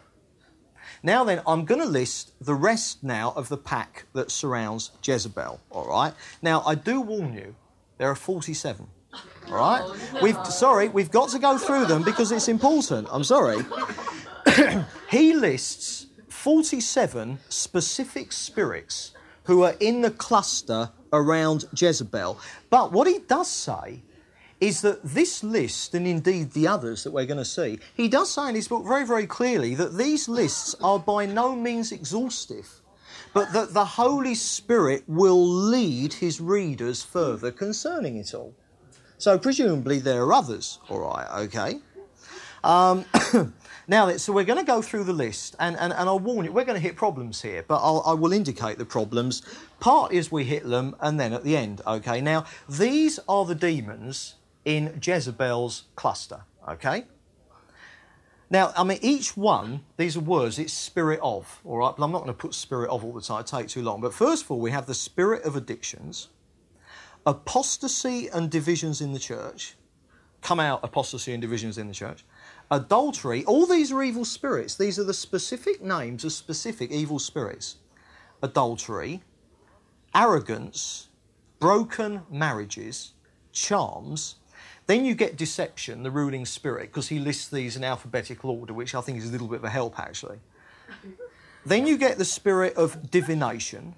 [1.05, 5.59] Now then, I'm going to list the rest now of the pack that surrounds Jezebel,
[5.69, 6.15] all right?
[6.41, 7.53] Now, I do warn you,
[7.99, 8.87] there are 47.
[9.47, 9.83] All right?
[9.85, 10.21] Oh, no.
[10.23, 13.07] We've sorry, we've got to go through them because it's important.
[13.11, 13.63] I'm sorry.
[15.11, 19.11] he lists 47 specific spirits
[19.43, 22.39] who are in the cluster around Jezebel.
[22.71, 24.01] But what he does say
[24.61, 28.31] is that this list, and indeed the others that we're going to see, he does
[28.31, 32.81] say in his book very, very clearly that these lists are by no means exhaustive,
[33.33, 38.53] but that the Holy Spirit will lead his readers further concerning it all.
[39.17, 41.79] So, presumably, there are others, all right, okay?
[42.63, 43.05] Um,
[43.87, 46.51] now, so we're going to go through the list, and, and, and I'll warn you,
[46.51, 49.41] we're going to hit problems here, but I'll, I will indicate the problems
[49.79, 52.21] partly as we hit them and then at the end, okay?
[52.21, 54.35] Now, these are the demons
[54.65, 56.41] in Jezebel's cluster.
[56.67, 57.05] Okay?
[58.49, 61.93] Now, I mean, each one, these are words, it's spirit of, all right?
[61.97, 64.01] But I'm not going to put spirit of all the time, it take too long.
[64.01, 66.29] But first of all, we have the spirit of addictions,
[67.25, 69.75] apostasy and divisions in the church,
[70.41, 72.23] come out apostasy and divisions in the church,
[72.69, 74.75] adultery, all these are evil spirits.
[74.75, 77.77] These are the specific names of specific evil spirits.
[78.43, 79.23] Adultery,
[80.13, 81.07] arrogance,
[81.59, 83.13] broken marriages,
[83.51, 84.35] charms,
[84.87, 88.93] then you get deception, the ruling spirit, because he lists these in alphabetical order, which
[88.93, 90.39] I think is a little bit of a help actually.
[91.65, 93.95] then you get the spirit of divination.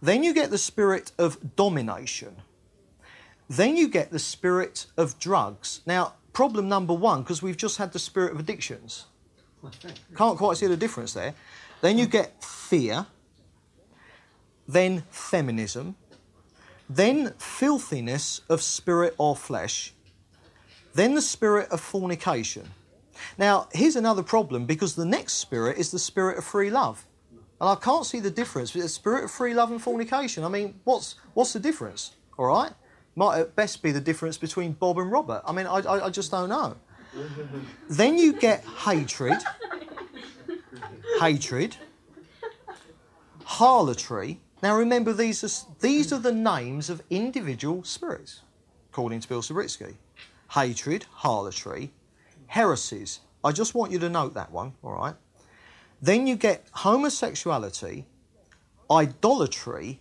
[0.00, 2.36] Then you get the spirit of domination.
[3.50, 5.82] Then you get the spirit of drugs.
[5.84, 9.06] Now, problem number one, because we've just had the spirit of addictions.
[10.16, 11.34] Can't quite see the difference there.
[11.82, 13.06] Then you get fear.
[14.66, 15.96] Then feminism
[16.90, 19.94] then filthiness of spirit or flesh,
[20.92, 22.68] then the spirit of fornication.
[23.38, 27.06] Now, here's another problem because the next spirit is the spirit of free love.
[27.60, 30.42] And I can't see the difference between the spirit of free love and fornication.
[30.42, 32.16] I mean, what's, what's the difference?
[32.36, 32.72] All right?
[33.14, 35.42] Might at best be the difference between Bob and Robert.
[35.46, 36.76] I mean, I, I, I just don't know.
[37.88, 39.38] then you get hatred,
[41.20, 41.76] hatred,
[43.44, 48.40] harlotry, now remember, these are, these are the names of individual spirits,
[48.90, 49.94] according to Bill Subritzky.
[50.50, 51.92] Hatred, harlotry,
[52.48, 53.20] heresies.
[53.44, 55.14] I just want you to note that one, all right?
[56.02, 58.04] Then you get homosexuality,
[58.90, 60.00] idolatry,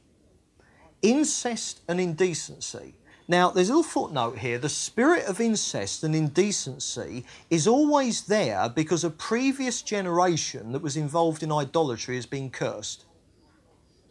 [1.01, 2.95] incest, and indecency.
[3.27, 4.57] Now, there's a little footnote here.
[4.57, 10.97] The spirit of incest and indecency is always there because a previous generation that was
[10.97, 13.05] involved in idolatry has been cursed.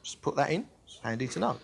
[0.09, 0.65] Just put that in.
[0.87, 1.59] It's handy to know.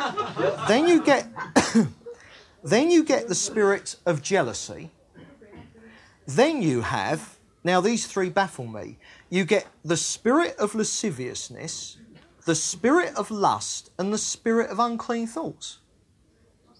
[0.66, 1.28] then you get
[2.64, 4.90] then you get the spirit of jealousy.
[6.26, 8.98] Then you have now these three baffle me.
[9.30, 11.98] You get the spirit of lasciviousness,
[12.46, 15.78] the spirit of lust, and the spirit of unclean thoughts.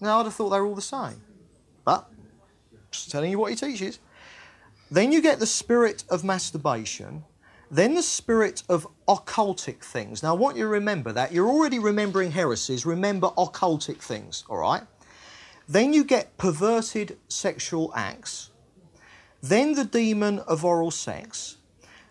[0.01, 1.21] Now I'd have thought they were all the same.
[1.85, 2.09] But
[2.91, 3.99] just telling you what he teaches.
[4.91, 7.23] Then you get the spirit of masturbation,
[7.75, 10.23] then the spirit of occultic things.
[10.23, 11.31] Now, I want you to remember that.
[11.31, 12.85] You're already remembering heresies.
[12.85, 14.83] Remember occultic things, all right?
[15.67, 18.51] Then you get perverted sexual acts.
[19.41, 21.57] Then the demon of oral sex.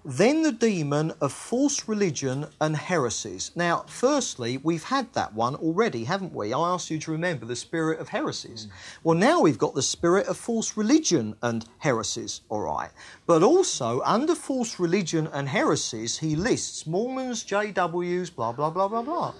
[0.06, 3.52] Then the demon of false religion and heresies.
[3.56, 6.52] Now, firstly, we've had that one already, haven't we?
[6.52, 8.64] I asked you to remember the spirit of heresies.
[8.64, 8.70] Hmm.
[9.02, 12.90] Well, now we've got the spirit of false religion and heresies, all right.
[13.26, 19.02] But also, under false religion and heresies, he lists Mormons, JWs, blah, blah, blah, blah,
[19.02, 19.32] blah.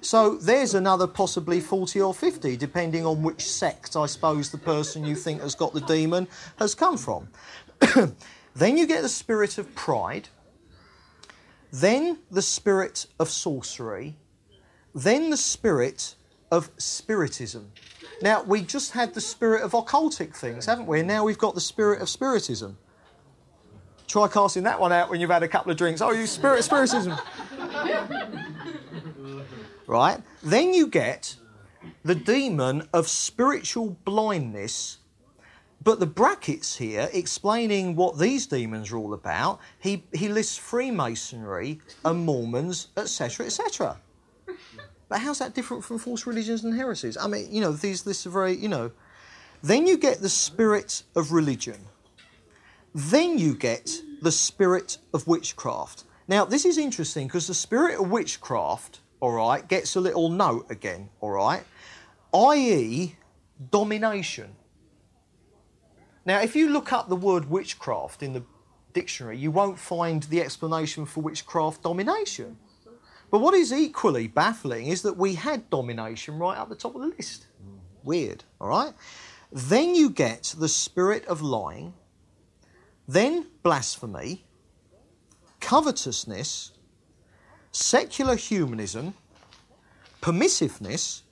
[0.00, 5.04] So there's another possibly 40 or 50, depending on which sect I suppose the person
[5.04, 7.28] you think has got the demon has come from.
[8.54, 10.28] then you get the spirit of pride,
[11.72, 14.16] then the spirit of sorcery,
[14.94, 16.14] then the spirit
[16.50, 17.72] of spiritism.
[18.20, 21.00] Now, we just had the spirit of occultic things, haven't we?
[21.00, 22.76] And now we've got the spirit of spiritism.
[24.06, 26.02] Try casting that one out when you've had a couple of drinks.
[26.02, 27.18] Oh, you spirit spiritism
[29.92, 30.22] right?
[30.42, 31.36] Then you get
[32.04, 34.98] the demon of spiritual blindness.
[35.82, 41.80] But the brackets here explaining what these demons are all about, he, he lists Freemasonry
[42.04, 43.96] and Mormons, etc., etc.
[45.08, 47.16] But how's that different from false religions and heresies?
[47.16, 48.90] I mean, you know, these this are very, you know.
[49.62, 51.78] Then you get the spirit of religion.
[52.94, 56.04] Then you get the spirit of witchcraft.
[56.28, 60.68] Now, this is interesting because the spirit of witchcraft all right, gets a little note
[60.68, 61.62] again, all right,
[62.34, 63.14] i.e.,
[63.70, 64.50] domination.
[66.24, 68.42] Now, if you look up the word witchcraft in the
[68.92, 72.58] dictionary, you won't find the explanation for witchcraft domination.
[73.30, 77.00] But what is equally baffling is that we had domination right up the top of
[77.00, 77.46] the list.
[78.04, 78.92] Weird, all right?
[79.50, 81.94] Then you get the spirit of lying,
[83.08, 84.44] then blasphemy,
[85.60, 86.72] covetousness,
[87.70, 89.14] secular humanism,
[90.20, 91.22] permissiveness,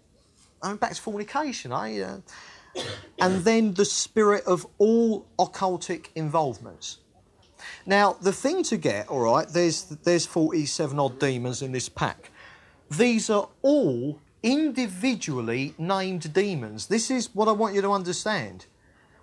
[0.63, 2.19] I'm back to fornication, I, uh,
[3.19, 6.99] and then the spirit of all occultic involvements.
[7.87, 12.31] Now, the thing to get, all right, there's there's 47 odd demons in this pack.
[12.91, 16.87] These are all individually named demons.
[16.87, 18.67] This is what I want you to understand.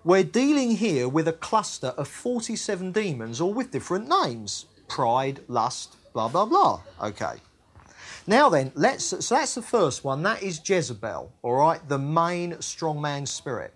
[0.04, 5.96] We're dealing here with a cluster of 47 demons, all with different names pride, lust,
[6.14, 6.80] blah, blah, blah.
[7.02, 7.36] Okay.
[8.28, 10.22] Now then, let's, so that's the first one.
[10.22, 13.72] That is Jezebel, all right, the main strongman spirit.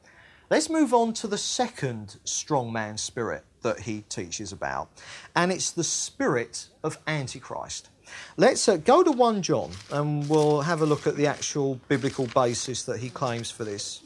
[0.51, 4.91] Let's move on to the second strongman spirit that he teaches about,
[5.35, 7.89] and it's the spirit of Antichrist.
[8.37, 12.27] Let's uh, go to 1 John and we'll have a look at the actual biblical
[12.27, 14.03] basis that he claims for this.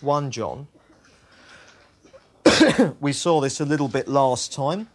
[0.00, 0.66] 1 John.
[3.00, 4.88] we saw this a little bit last time.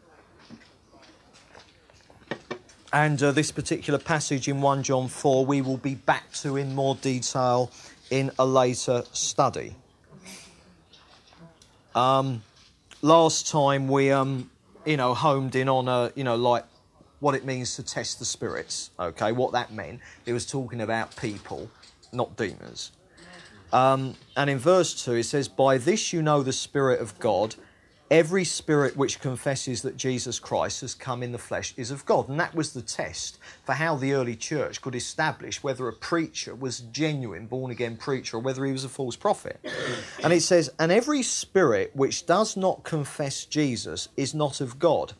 [2.94, 6.76] And uh, this particular passage in 1 John 4 we will be back to in
[6.76, 7.72] more detail
[8.12, 9.76] in a later study.
[11.96, 12.44] Um,
[13.02, 14.52] last time we, um,
[14.86, 16.66] you know, homed in on, a, you know, like
[17.20, 20.00] what it means to test the spirits, okay, what that meant.
[20.28, 21.72] It was talking about people,
[22.12, 22.92] not demons.
[23.72, 27.56] Um, and in verse 2 it says, By this you know the Spirit of God
[28.12, 32.30] Every spirit which confesses that Jesus Christ has come in the flesh is of God.
[32.30, 36.54] And that was the test for how the early church could establish whether a preacher
[36.54, 39.60] was genuine, born again preacher, or whether he was a false prophet.
[40.24, 45.14] And it says, And every spirit which does not confess Jesus is not of God.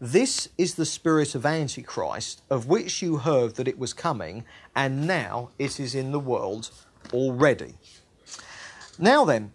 [0.00, 5.06] This is the spirit of Antichrist, of which you heard that it was coming, and
[5.06, 6.72] now it is in the world
[7.12, 7.74] already.
[8.98, 9.52] Now then,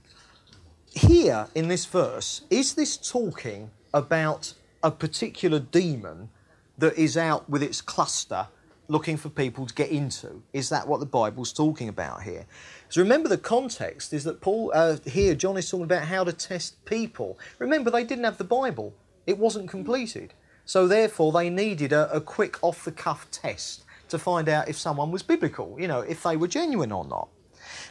[0.97, 6.29] here in this verse, is this talking about a particular demon
[6.77, 8.47] that is out with its cluster
[8.87, 10.41] looking for people to get into?
[10.53, 12.45] Is that what the Bible's talking about here?
[12.89, 16.33] So remember, the context is that Paul, uh, here, John is talking about how to
[16.33, 17.37] test people.
[17.59, 18.93] Remember, they didn't have the Bible,
[19.25, 20.33] it wasn't completed.
[20.65, 24.77] So therefore, they needed a, a quick off the cuff test to find out if
[24.77, 27.29] someone was biblical, you know, if they were genuine or not.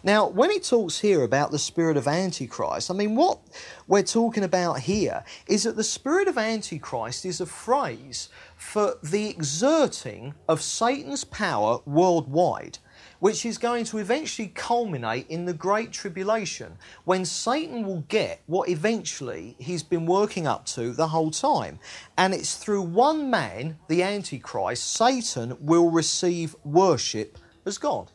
[0.07, 3.41] Now, when he talks here about the spirit of Antichrist, I mean, what
[3.89, 9.29] we're talking about here is that the spirit of Antichrist is a phrase for the
[9.29, 12.79] exerting of Satan's power worldwide
[13.19, 18.69] which is going to eventually culminate in the Great Tribulation, when Satan will get what
[18.69, 21.79] eventually he's been working up to the whole time.
[22.19, 28.13] And it's through one man, the Antichrist, Satan will receive worship as God.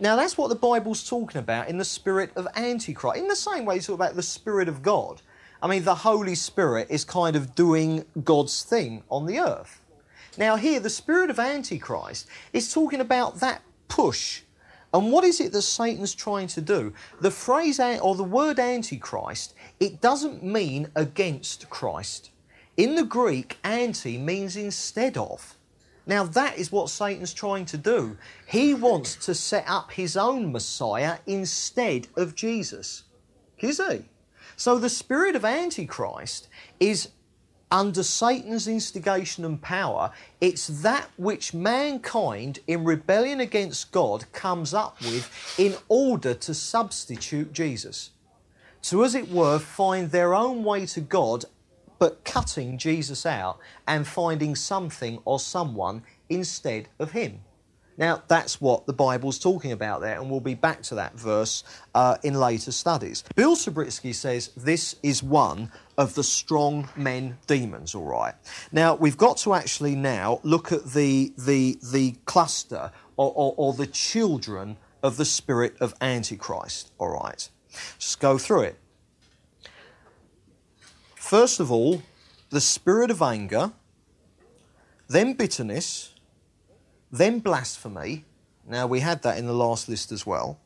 [0.00, 3.18] Now, that's what the Bible's talking about in the spirit of Antichrist.
[3.18, 5.20] In the same way, it's talk about the Spirit of God.
[5.62, 9.82] I mean, the Holy Spirit is kind of doing God's thing on the earth.
[10.38, 14.42] Now, here, the Spirit of Antichrist is talking about that push
[14.92, 16.92] And what is it that Satan's trying to do?
[17.20, 22.30] The phrase or the word antichrist, it doesn't mean against Christ.
[22.76, 25.56] In the Greek, anti means instead of.
[26.10, 28.18] Now, that is what Satan's trying to do.
[28.44, 33.04] He wants to set up his own Messiah instead of Jesus.
[33.60, 34.06] Is he?
[34.56, 36.48] So the spirit of Antichrist
[36.80, 37.10] is
[37.70, 45.00] under Satan's instigation and power, it's that which mankind in rebellion against God comes up
[45.02, 48.10] with in order to substitute Jesus.
[48.82, 51.44] To, as it were, find their own way to God,
[52.00, 57.42] but cutting Jesus out and finding something or someone instead of Him.
[57.98, 61.64] Now, that's what the Bible's talking about there, and we'll be back to that verse
[61.94, 63.24] uh, in later studies.
[63.36, 68.34] Bill Subritzky says this is one of the strong men demons, all right.
[68.72, 73.74] Now, we've got to actually now look at the, the, the cluster or, or, or
[73.74, 77.50] the children of the spirit of Antichrist, all right.
[77.98, 78.78] Just go through it.
[81.30, 82.02] First of all,
[82.48, 83.70] the spirit of anger,
[85.06, 86.12] then bitterness,
[87.12, 88.24] then blasphemy.
[88.66, 90.58] Now, we had that in the last list as well.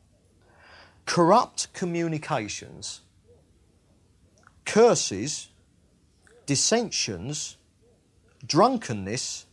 [1.04, 3.02] Corrupt communications,
[4.64, 5.50] curses,
[6.46, 7.58] dissensions,
[8.46, 9.44] drunkenness,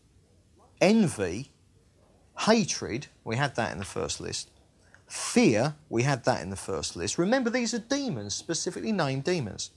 [0.80, 1.52] envy,
[2.40, 3.08] hatred.
[3.26, 4.50] We had that in the first list.
[5.08, 7.18] Fear, we had that in the first list.
[7.18, 9.72] Remember, these are demons, specifically named demons.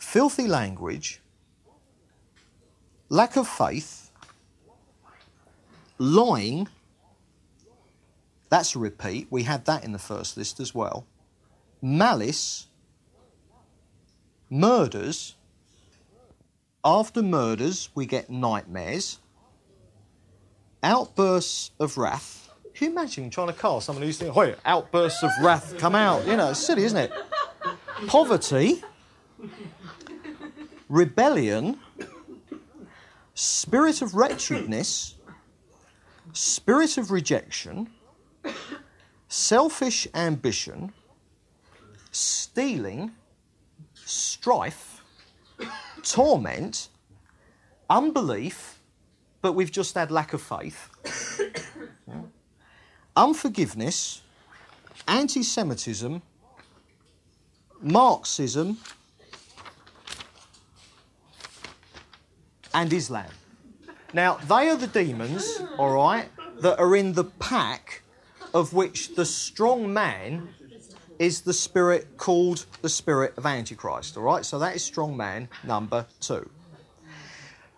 [0.00, 1.20] Filthy language,
[3.08, 4.10] lack of faith,
[5.98, 6.66] Lying,
[8.48, 9.26] that's a repeat.
[9.30, 11.06] We had that in the first list as well.
[11.82, 12.68] Malice,
[14.48, 15.36] murders.
[16.82, 19.18] After murders, we get nightmares,
[20.82, 22.48] outbursts of wrath.
[22.74, 26.26] Can you imagine trying to call someone who's thinking, "Hey, outbursts of wrath come out"?
[26.26, 27.12] You know, it's silly, isn't it?
[28.06, 28.82] Poverty,
[30.90, 31.78] rebellion,
[33.32, 35.14] spirit of wretchedness,
[36.32, 37.88] spirit of rejection,
[39.28, 40.92] selfish ambition,
[42.10, 43.12] stealing,
[43.94, 45.02] strife,
[46.02, 46.88] torment,
[47.88, 48.80] unbelief,
[49.42, 50.90] but we've just had lack of faith,
[53.16, 54.22] unforgiveness,
[55.06, 56.20] anti Semitism,
[57.80, 58.76] Marxism,
[62.74, 63.30] and Islam.
[64.12, 66.28] Now, they are the demons, all right,
[66.60, 68.02] that are in the pack
[68.52, 70.48] of which the strong man
[71.18, 74.44] is the spirit called the spirit of Antichrist, all right?
[74.44, 76.48] So that is strong man number two.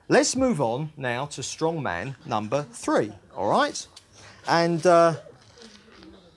[0.08, 3.86] Let's move on now to strong man number three, all right?
[4.46, 5.16] And uh,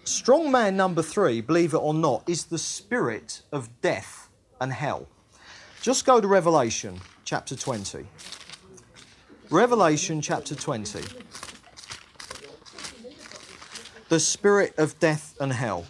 [0.03, 4.29] strong man number three, believe it or not, is the spirit of death
[4.59, 5.07] and hell.
[5.81, 8.05] Just go to Revelation chapter 20.
[9.49, 11.01] Revelation chapter 20.
[14.09, 15.85] The spirit of death and hell.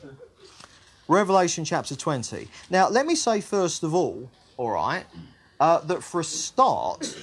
[1.08, 2.48] Revelation chapter 20.
[2.70, 5.06] Now, let me say first of all, all right,
[5.60, 7.18] uh, that for a start,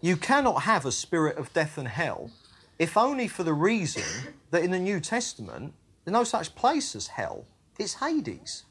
[0.00, 2.30] you cannot have a spirit of death and hell
[2.78, 4.02] if only for the reason
[4.50, 5.72] that in the New Testament,
[6.04, 7.44] there's no such place as hell.
[7.78, 8.64] It's Hades.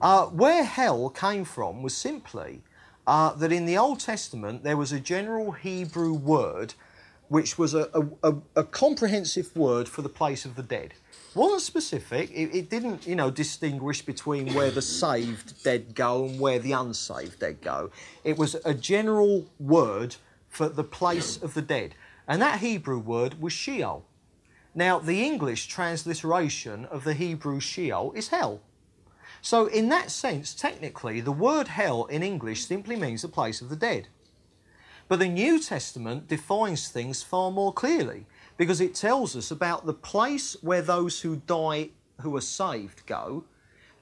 [0.00, 2.62] Uh, where hell came from was simply
[3.08, 6.74] uh, that in the Old Testament there was a general Hebrew word
[7.28, 7.88] which was a,
[8.22, 10.94] a, a, comprehensive word for the place of the dead.
[11.34, 16.40] Wasn't specific, it, it, didn't, you know, distinguish between where the saved dead go and
[16.40, 17.90] where the unsaved dead go.
[18.24, 20.16] It was a general word
[20.48, 21.94] for the place of the dead.
[22.26, 24.04] And that Hebrew word was Sheol.
[24.74, 28.60] Now, the English transliteration of the Hebrew Sheol is hell.
[29.40, 33.68] So, in that sense, technically, the word hell in English simply means the place of
[33.68, 34.08] the dead.
[35.08, 38.26] But the New Testament defines things far more clearly
[38.56, 43.44] because it tells us about the place where those who die who are saved go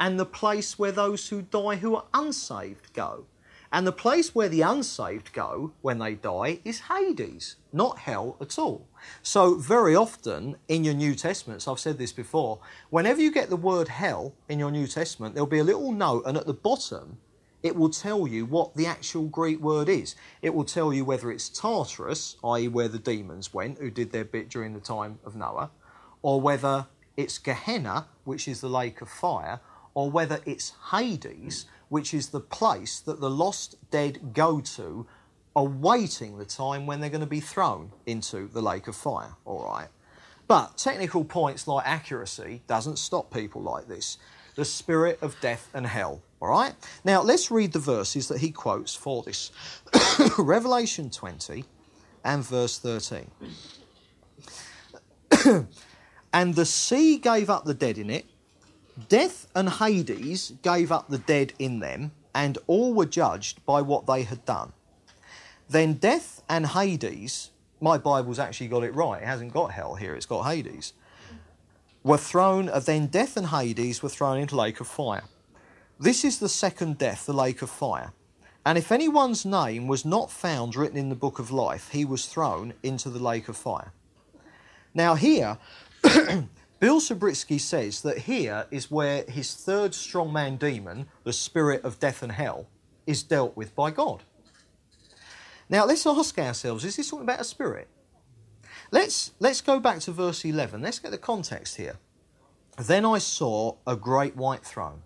[0.00, 3.26] and the place where those who die who are unsaved go.
[3.72, 8.58] And the place where the unsaved go when they die is Hades, not hell at
[8.58, 8.86] all.
[9.22, 12.60] So, very often in your New Testaments, I've said this before,
[12.90, 16.22] whenever you get the word hell in your New Testament, there'll be a little note,
[16.26, 17.18] and at the bottom,
[17.62, 20.14] it will tell you what the actual Greek word is.
[20.40, 24.24] It will tell you whether it's Tartarus, i.e., where the demons went, who did their
[24.24, 25.70] bit during the time of Noah,
[26.22, 26.86] or whether
[27.16, 29.60] it's Gehenna, which is the lake of fire,
[29.94, 35.06] or whether it's Hades, which is the place that the lost dead go to,
[35.54, 39.34] awaiting the time when they're going to be thrown into the lake of fire.
[39.44, 39.88] All right.
[40.48, 44.18] But technical points like accuracy doesn't stop people like this.
[44.54, 46.22] The spirit of death and hell.
[46.40, 46.74] All right?
[47.04, 49.50] Now, let's read the verses that he quotes for this
[50.38, 51.64] Revelation 20
[52.24, 53.30] and verse 13.
[56.32, 58.26] and the sea gave up the dead in it,
[59.08, 64.06] death and Hades gave up the dead in them, and all were judged by what
[64.06, 64.72] they had done.
[65.68, 70.14] Then death and Hades, my Bible's actually got it right, it hasn't got hell here,
[70.14, 70.92] it's got Hades,
[72.02, 75.24] were thrown, uh, then death and Hades were thrown into lake of fire.
[75.98, 78.12] This is the second death, the lake of fire.
[78.64, 82.26] And if anyone's name was not found written in the book of life, he was
[82.26, 83.92] thrown into the lake of fire.
[84.92, 85.58] Now, here,
[86.78, 92.22] Bill Subritzky says that here is where his third strongman demon, the spirit of death
[92.22, 92.66] and hell,
[93.06, 94.24] is dealt with by God.
[95.70, 97.88] Now, let's ask ourselves is this talking about a spirit?
[98.90, 100.82] Let's, let's go back to verse 11.
[100.82, 101.96] Let's get the context here.
[102.78, 105.02] Then I saw a great white throne,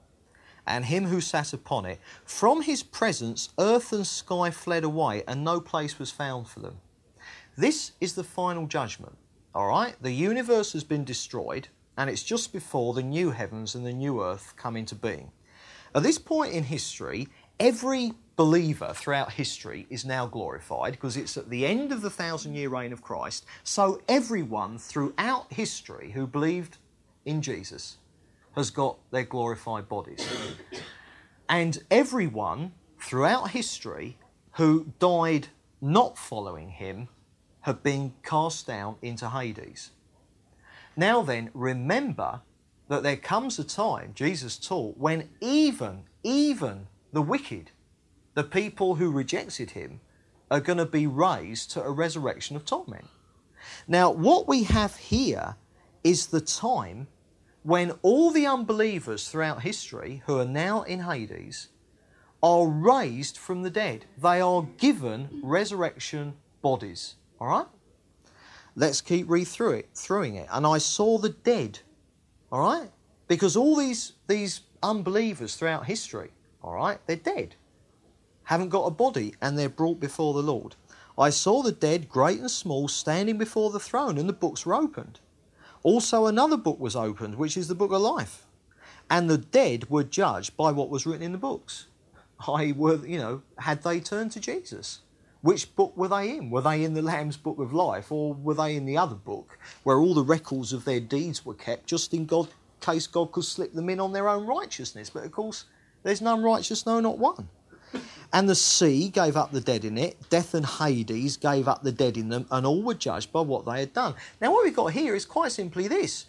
[0.66, 2.00] and him who sat upon it.
[2.24, 6.78] From his presence, earth and sky fled away, and no place was found for them.
[7.56, 9.16] This is the final judgment.
[9.54, 9.96] All right?
[10.00, 14.22] The universe has been destroyed, and it's just before the new heavens and the new
[14.22, 15.32] earth come into being.
[15.94, 17.28] At this point in history,
[17.58, 22.54] every believer throughout history is now glorified because it's at the end of the thousand
[22.54, 23.44] year reign of Christ.
[23.64, 26.78] So everyone throughout history who believed
[27.24, 27.98] in Jesus
[28.52, 30.26] has got their glorified bodies.
[31.48, 34.16] And everyone throughout history
[34.52, 35.48] who died
[35.80, 37.08] not following him
[37.62, 39.90] have been cast down into Hades.
[40.96, 42.40] Now then, remember
[42.88, 47.70] that there comes a time, Jesus taught, when even, even the wicked
[48.34, 50.00] the people who rejected him
[50.50, 53.06] are going to be raised to a resurrection of torment.
[53.86, 55.56] Now, what we have here
[56.02, 57.08] is the time
[57.62, 61.68] when all the unbelievers throughout history who are now in Hades
[62.42, 64.06] are raised from the dead.
[64.16, 67.16] They are given resurrection bodies.
[67.40, 67.66] All right?
[68.76, 70.48] Let's keep read through it, throughing it.
[70.50, 71.80] And I saw the dead.
[72.52, 72.90] All right?
[73.28, 76.30] Because all these these unbelievers throughout history,
[76.62, 77.54] all right, they're dead
[78.50, 80.74] haven't got a body, and they're brought before the Lord.
[81.16, 84.74] I saw the dead, great and small, standing before the throne, and the books were
[84.74, 85.20] opened.
[85.84, 88.44] Also, another book was opened, which is the book of life.
[89.08, 91.86] And the dead were judged by what was written in the books.
[92.48, 95.02] I were, you know, had they turned to Jesus?
[95.42, 96.50] Which book were they in?
[96.50, 99.58] Were they in the Lamb's book of life, or were they in the other book
[99.84, 102.48] where all the records of their deeds were kept, just in God,
[102.80, 105.08] case God could slip them in on their own righteousness?
[105.08, 105.64] But of course,
[106.02, 107.48] there's none righteous, no, not one.
[108.32, 111.90] And the sea gave up the dead in it, death and Hades gave up the
[111.90, 114.14] dead in them, and all were judged by what they had done.
[114.40, 116.26] Now, what we've got here is quite simply this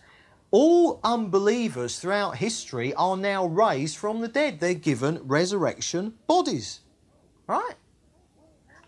[0.51, 4.59] all unbelievers throughout history are now raised from the dead.
[4.59, 6.81] They're given resurrection bodies.
[7.47, 7.75] Right?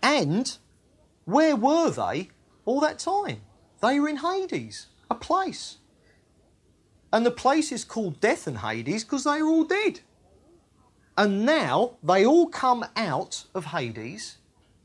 [0.04, 0.56] And
[1.24, 2.28] where were they
[2.66, 3.40] all that time?
[3.80, 5.78] They were in Hades, a place.
[7.10, 10.00] And the place is called Death and Hades because they are all dead.
[11.16, 14.36] And now they all come out of Hades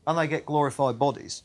[0.06, 1.42] and they get glorified bodies.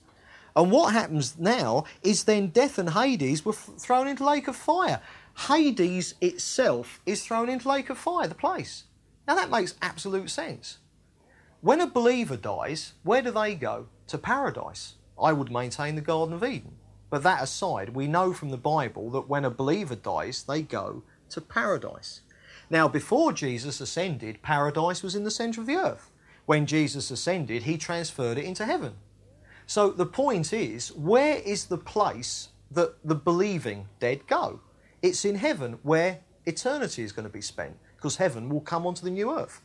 [0.55, 4.55] And what happens now is then death and Hades were f- thrown into lake of
[4.55, 5.01] fire.
[5.49, 8.85] Hades itself is thrown into lake of fire, the place.
[9.27, 10.77] Now that makes absolute sense.
[11.65, 13.87] When a believer dies, where do they go?
[14.09, 14.97] To paradise.
[15.19, 16.73] I would maintain the Garden of Eden.
[17.09, 21.01] But that aside, we know from the Bible that when a believer dies, they go
[21.31, 22.21] to paradise.
[22.69, 26.11] Now, before Jesus ascended, paradise was in the centre of the earth.
[26.45, 28.93] When Jesus ascended, he transferred it into heaven.
[29.65, 34.59] So the point is, where is the place that the believing dead go?
[35.01, 39.03] It's in heaven where eternity is going to be spent because heaven will come onto
[39.03, 39.63] the new earth.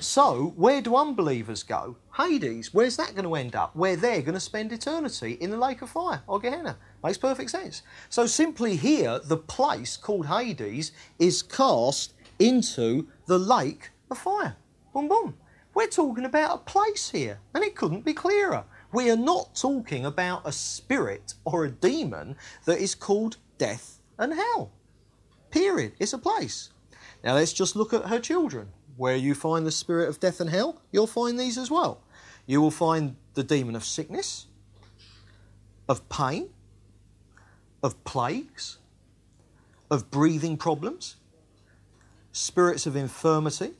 [0.00, 1.96] So, where do unbelievers go?
[2.16, 2.72] Hades.
[2.72, 3.76] Where's that going to end up?
[3.76, 6.78] Where they're going to spend eternity in the lake of fire, or Gehenna.
[7.04, 7.82] Makes perfect sense.
[8.08, 14.56] So, simply here, the place called Hades is cast into the lake of fire.
[14.94, 15.34] Boom, boom.
[15.74, 18.64] We're talking about a place here, and it couldn't be clearer.
[18.90, 24.32] We are not talking about a spirit or a demon that is called death and
[24.32, 24.72] hell.
[25.50, 25.92] Period.
[25.98, 26.70] It's a place.
[27.24, 28.68] Now let's just look at her children.
[28.96, 32.02] Where you find the spirit of death and hell, you'll find these as well.
[32.46, 34.46] You will find the demon of sickness,
[35.88, 36.50] of pain,
[37.82, 38.78] of plagues,
[39.90, 41.16] of breathing problems,
[42.32, 43.72] spirits of infirmity.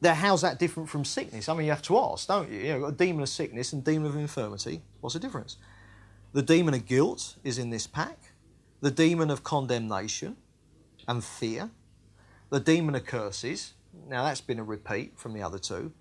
[0.00, 1.48] Now, how's that different from sickness?
[1.48, 2.60] I mean, you have to ask, don't you?
[2.60, 4.82] You've got a demon of sickness and demon of infirmity.
[5.00, 5.56] What's the difference?
[6.32, 8.18] The demon of guilt is in this pack.
[8.80, 10.36] the demon of condemnation
[11.06, 11.70] and fear,
[12.50, 13.74] the demon of curses.
[14.08, 15.92] Now, that's been a repeat from the other two.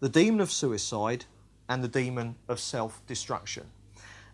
[0.00, 1.24] The demon of suicide
[1.68, 3.66] and the demon of self destruction.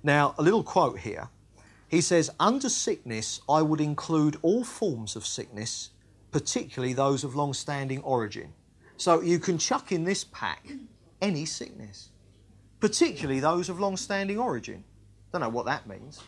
[0.03, 1.29] Now, a little quote here.
[1.89, 5.91] He says, Under sickness, I would include all forms of sickness,
[6.31, 8.53] particularly those of long standing origin.
[8.97, 10.69] So you can chuck in this pack
[11.21, 12.11] any sickness,
[12.81, 14.85] particularly those of long standing origin.
[15.33, 16.21] Don't know what that means.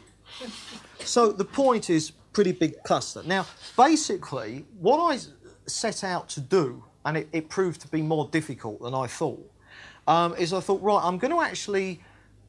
[1.00, 3.22] So the point is pretty big cluster.
[3.24, 5.18] Now, basically, what I
[5.66, 9.50] set out to do, and it, it proved to be more difficult than I thought,
[10.06, 12.00] um, is I thought, right, I'm going to actually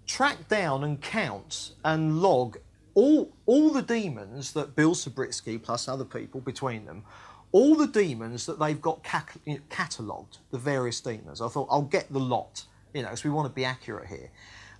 [0.05, 2.57] track down and count and log
[2.95, 7.03] all, all the demons that Bill Subritzky, plus other people between them,
[7.51, 9.37] all the demons that they've got cat-
[9.69, 11.41] catalogued, the various demons.
[11.41, 14.29] I thought, I'll get the lot, you know, because we want to be accurate here.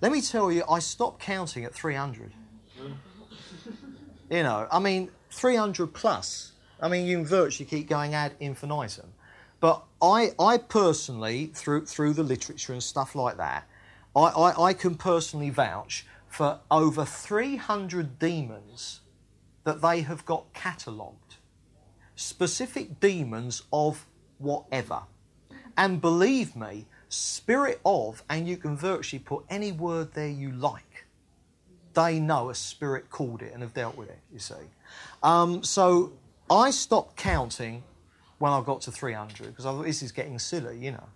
[0.02, 2.34] Let me tell you, I stopped counting at 300.
[4.34, 6.54] You know, I mean, 300 plus.
[6.82, 9.14] I mean, you can virtually keep going ad infinitum.
[9.60, 13.68] But I, I personally, through, through the literature and stuff like that,
[14.16, 19.02] I, I, I can personally vouch for over 300 demons
[19.66, 21.36] that they have got catalogued.
[22.16, 24.08] Specific demons of
[24.40, 25.04] whatever.
[25.78, 30.93] And believe me, spirit of, and you can virtually put any word there you like
[31.94, 34.56] they know a spirit called it and have dealt with it, you see.
[35.22, 36.14] Um, so
[36.50, 37.84] I stopped counting
[38.40, 41.08] when I got to 300 because I thought this is getting silly, you know.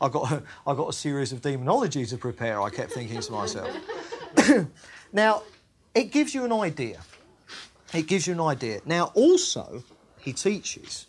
[0.00, 2.60] I got a, I got a series of demonology to prepare.
[2.60, 3.74] I kept thinking to myself.
[5.12, 5.42] now,
[5.94, 7.00] it gives you an idea.
[7.94, 8.80] It gives you an idea.
[8.84, 9.82] Now, also,
[10.20, 11.06] he teaches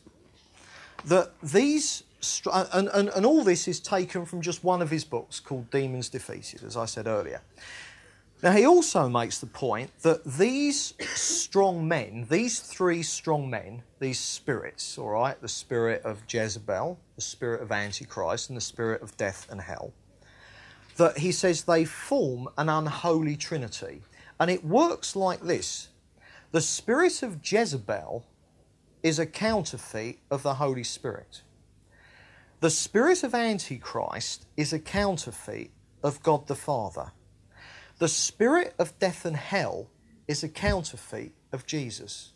[1.05, 2.03] that these
[2.51, 6.09] and, and, and all this is taken from just one of his books called Demons
[6.09, 7.41] Defeated, as I said earlier.
[8.43, 14.19] Now, he also makes the point that these strong men, these three strong men, these
[14.19, 19.17] spirits, all right, the spirit of Jezebel, the spirit of Antichrist, and the spirit of
[19.17, 19.91] death and hell,
[20.97, 24.03] that he says they form an unholy trinity.
[24.39, 25.89] And it works like this
[26.51, 28.23] the spirit of Jezebel
[29.01, 31.41] is a counterfeit of the Holy Spirit.
[32.59, 35.71] The spirit of Antichrist is a counterfeit
[36.03, 37.11] of God the Father.
[37.99, 39.87] The spirit of death and hell
[40.27, 42.33] is a counterfeit of Jesus.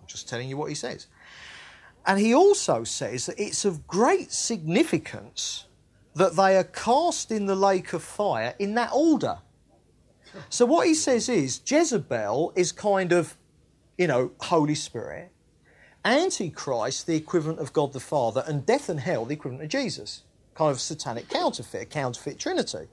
[0.00, 1.06] I'm just telling you what he says.
[2.06, 5.66] And he also says that it's of great significance
[6.14, 9.38] that they are cast in the lake of fire in that order.
[10.48, 13.36] So what he says is Jezebel is kind of,
[13.98, 15.30] you know, Holy Spirit,
[16.04, 20.22] Antichrist, the equivalent of God the Father, and death and hell, the equivalent of Jesus.
[20.54, 22.88] Kind of satanic counterfeit, counterfeit trinity.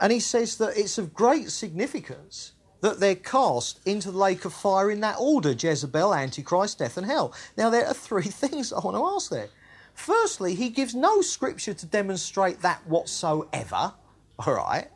[0.00, 4.52] And he says that it's of great significance that they're cast into the lake of
[4.52, 7.34] fire in that order Jezebel, Antichrist, death, and hell.
[7.56, 9.48] Now, there are three things I want to ask there.
[9.94, 13.94] Firstly, he gives no scripture to demonstrate that whatsoever,
[14.38, 14.88] all right?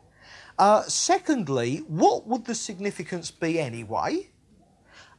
[0.59, 4.29] Uh, secondly, what would the significance be anyway?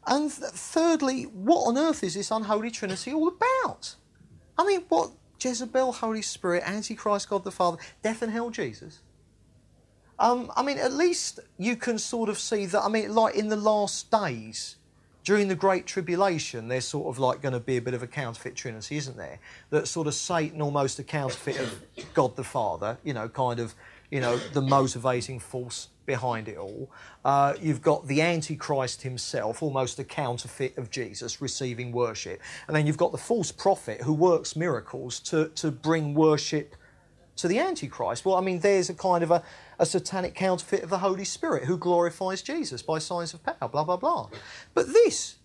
[0.06, 3.96] And th- thirdly, what on earth is this unholy trinity all about?
[4.56, 5.10] I mean, what?
[5.40, 9.00] Jezebel, Holy Spirit, Antichrist, God the Father, death and hell, Jesus?
[10.22, 12.80] Um, I mean, at least you can sort of see that.
[12.80, 14.76] I mean, like in the last days,
[15.24, 18.06] during the Great Tribulation, there's sort of like going to be a bit of a
[18.06, 19.40] counterfeit trinity, isn't there?
[19.70, 21.82] That sort of Satan almost a counterfeit of
[22.14, 23.74] God the Father, you know, kind of,
[24.12, 26.88] you know, the motivating force behind it all.
[27.24, 32.40] Uh, you've got the Antichrist himself, almost a counterfeit of Jesus, receiving worship.
[32.68, 36.76] And then you've got the false prophet who works miracles to, to bring worship
[37.36, 38.24] to the Antichrist.
[38.24, 39.42] Well, I mean, there's a kind of a,
[39.78, 43.84] a satanic counterfeit of the Holy Spirit who glorifies Jesus by signs of power, blah,
[43.84, 44.28] blah, blah.
[44.74, 45.36] But this,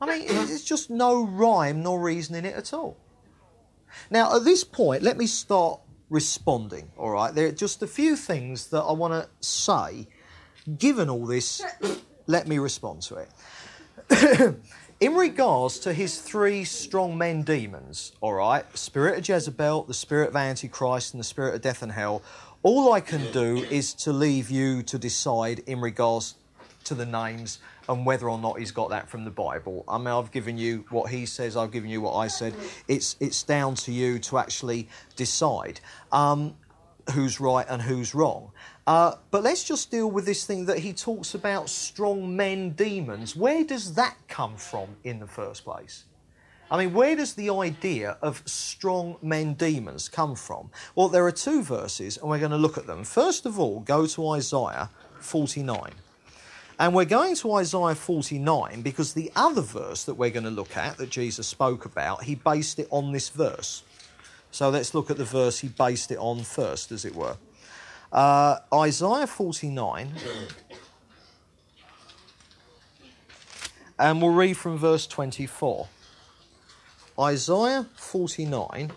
[0.00, 2.96] I mean, it's just no rhyme nor reason in it at all.
[4.10, 7.34] Now, at this point, let me start responding, all right?
[7.34, 10.08] There are just a few things that I want to say.
[10.78, 11.62] Given all this,
[12.26, 13.28] let me respond to it.
[15.00, 20.28] in regards to his three strong men demons, all right, spirit of Jezebel, the spirit
[20.28, 22.22] of Antichrist, and the spirit of death and hell,
[22.62, 26.36] all I can do is to leave you to decide in regards
[26.84, 29.84] to the names and whether or not he's got that from the Bible.
[29.86, 32.54] I mean, I've given you what he says, I've given you what I said.
[32.88, 35.80] It's, it's down to you to actually decide
[36.12, 36.54] um,
[37.12, 38.52] who's right and who's wrong.
[38.86, 43.34] Uh, but let's just deal with this thing that he talks about strong men demons.
[43.34, 46.04] Where does that come from in the first place?
[46.70, 50.70] I mean, where does the idea of strong men demons come from?
[50.94, 53.04] Well, there are two verses, and we're going to look at them.
[53.04, 55.92] First of all, go to Isaiah 49.
[56.78, 60.76] And we're going to Isaiah 49 because the other verse that we're going to look
[60.76, 63.84] at that Jesus spoke about, he based it on this verse.
[64.50, 67.36] So let's look at the verse he based it on first, as it were.
[68.14, 70.12] Uh, Isaiah 49.
[73.98, 75.88] And we'll read from verse 24.
[77.18, 78.92] Isaiah 49.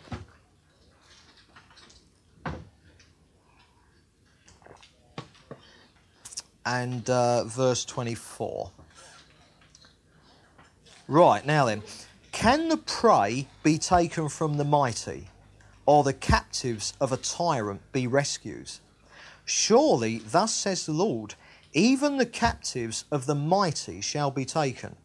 [6.63, 8.71] And uh, verse 24.
[11.07, 11.81] Right, now then.
[12.31, 15.29] Can the prey be taken from the mighty,
[15.87, 18.69] or the captives of a tyrant be rescued?
[19.49, 21.35] Surely, thus says the Lord,
[21.71, 24.97] even the captives of the mighty shall be taken,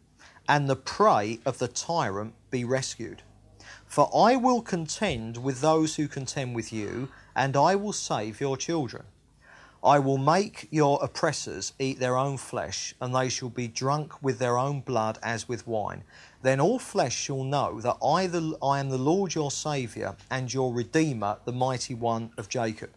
[0.49, 3.23] and the prey of the tyrant be rescued.
[3.85, 8.57] For I will contend with those who contend with you, and I will save your
[8.57, 9.05] children.
[9.81, 14.39] I will make your oppressors eat their own flesh, and they shall be drunk with
[14.39, 16.03] their own blood as with wine.
[16.43, 20.53] Then all flesh shall know that I, the, I am the Lord your Saviour and
[20.53, 22.89] your Redeemer, the mighty one of Jacob.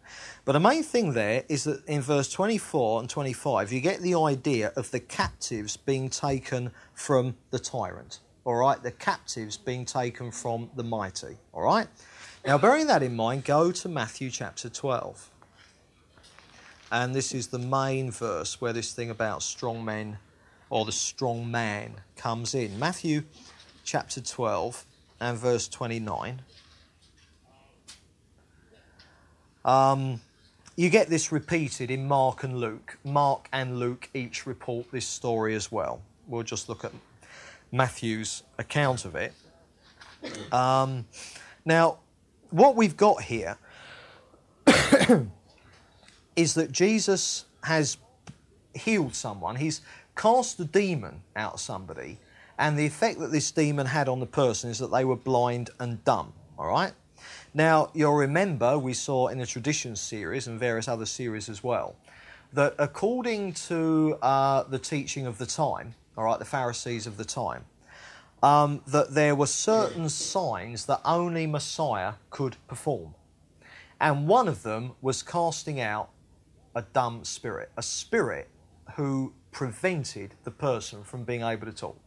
[0.44, 4.16] But the main thing there is that in verse 24 and 25, you get the
[4.16, 8.18] idea of the captives being taken from the tyrant.
[8.44, 11.36] All right, the captives being taken from the mighty.
[11.52, 11.86] All right.
[12.44, 15.30] Now, bearing that in mind, go to Matthew chapter 12.
[16.90, 20.18] And this is the main verse where this thing about strong men
[20.70, 22.78] or the strong man comes in.
[22.78, 23.22] Matthew
[23.84, 24.84] chapter 12
[25.20, 26.42] and verse 29.
[29.64, 30.20] Um,
[30.76, 32.98] you get this repeated in Mark and Luke.
[33.04, 36.02] Mark and Luke each report this story as well.
[36.26, 36.92] We'll just look at
[37.72, 39.32] Matthew's account of it.
[40.52, 41.06] Um,
[41.64, 41.98] now,
[42.50, 43.58] what we've got here
[46.36, 47.96] is that Jesus has
[48.74, 49.56] healed someone.
[49.56, 49.80] He's
[50.16, 52.18] cast a demon out of somebody,
[52.58, 55.70] and the effect that this demon had on the person is that they were blind
[55.78, 56.32] and dumb.
[56.58, 56.92] All right?
[57.54, 61.96] Now, you'll remember we saw in the Traditions series and various other series as well
[62.52, 67.24] that according to uh, the teaching of the time, all right, the Pharisees of the
[67.24, 67.64] time,
[68.42, 73.14] um, that there were certain signs that only Messiah could perform.
[74.00, 76.10] And one of them was casting out
[76.74, 78.48] a dumb spirit, a spirit
[78.96, 81.98] who prevented the person from being able to talk.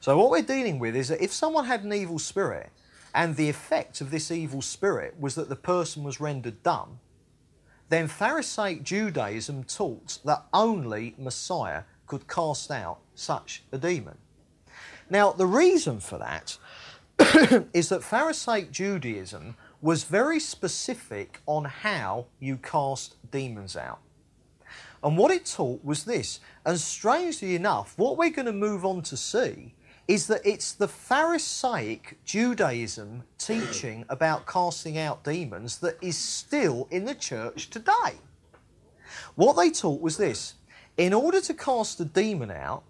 [0.00, 2.68] So, what we're dealing with is that if someone had an evil spirit
[3.14, 7.00] and the effect of this evil spirit was that the person was rendered dumb,
[7.88, 14.18] then Pharisaic Judaism taught that only Messiah could cast out such a demon.
[15.08, 16.58] Now, the reason for that
[17.72, 24.00] is that Pharisaic Judaism was very specific on how you cast demons out.
[25.02, 26.40] And what it taught was this.
[26.64, 29.74] And strangely enough, what we're going to move on to see
[30.08, 37.04] is that it's the Pharisaic Judaism teaching about casting out demons that is still in
[37.04, 38.18] the church today.
[39.34, 40.54] What they taught was this
[40.96, 42.82] in order to cast a demon out,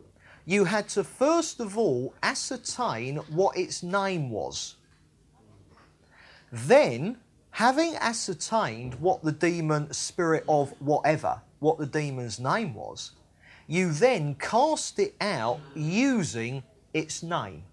[0.46, 4.76] you had to first of all ascertain what its name was.
[6.50, 7.18] Then,
[7.50, 13.12] having ascertained what the demon spirit of whatever, what the demon's name was,
[13.66, 16.62] you then cast it out using
[16.94, 17.64] its name.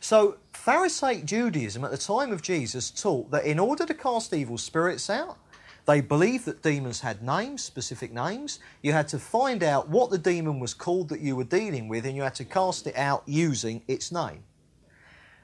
[0.00, 4.58] So, Pharisaic Judaism at the time of Jesus taught that in order to cast evil
[4.58, 5.38] spirits out,
[5.86, 8.58] they believed that demons had names, specific names.
[8.82, 12.06] You had to find out what the demon was called that you were dealing with,
[12.06, 14.44] and you had to cast it out using its name.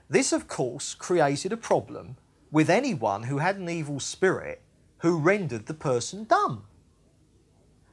[0.09, 2.17] This, of course, created a problem
[2.51, 4.61] with anyone who had an evil spirit
[4.99, 6.65] who rendered the person dumb.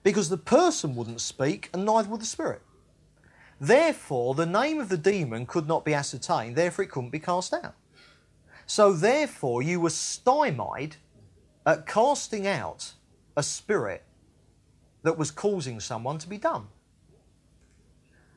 [0.07, 2.61] Because the person wouldn't speak, and neither would the spirit.
[3.59, 7.53] Therefore, the name of the demon could not be ascertained, therefore, it couldn't be cast
[7.53, 7.75] out.
[8.65, 10.95] So, therefore, you were stymied
[11.65, 12.93] at casting out
[13.35, 14.05] a spirit
[15.03, 16.69] that was causing someone to be dumb.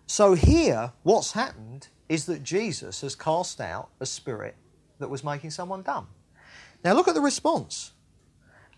[0.09, 4.57] So here, what's happened is that Jesus has cast out a spirit
[4.99, 6.09] that was making someone dumb.
[6.83, 7.93] Now look at the response.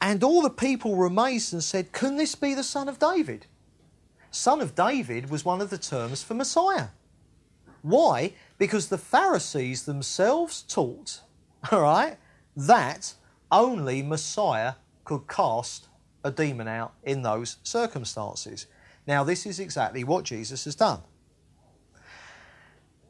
[0.02, 3.46] And all the people were amazed and said, Can this be the son of David?
[4.32, 6.88] Son of David was one of the terms for Messiah.
[7.82, 8.32] Why?
[8.58, 11.20] Because the Pharisees themselves taught,
[11.70, 12.16] all right,
[12.56, 13.14] that
[13.52, 14.74] only Messiah
[15.04, 15.86] could cast
[16.24, 18.66] a demon out in those circumstances.
[19.06, 21.02] Now, this is exactly what Jesus has done.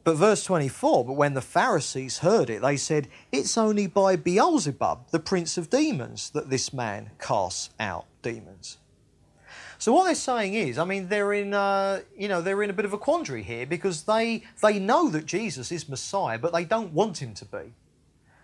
[0.04, 5.10] But verse 24, but when the Pharisees heard it, they said, It's only by Beelzebub,
[5.10, 8.78] the prince of demons, that this man casts out demons.
[9.78, 12.72] So what they're saying is, I mean, they're in, uh, you know, they're in a
[12.72, 16.64] bit of a quandary here because they they know that Jesus is Messiah, but they
[16.64, 17.74] don't want him to be,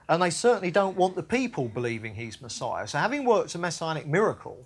[0.08, 2.86] and they certainly don't want the people believing he's Messiah.
[2.88, 4.64] So having worked a messianic miracle,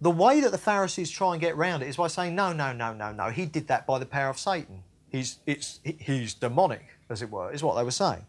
[0.00, 2.72] the way that the Pharisees try and get around it is by saying, no, no,
[2.72, 4.82] no, no, no, he did that by the power of Satan.
[5.10, 8.26] He's it's he's demonic, as it were, is what they were saying.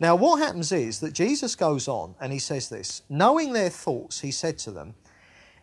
[0.00, 4.20] Now, what happens is that Jesus goes on and he says this Knowing their thoughts,
[4.20, 4.94] he said to them,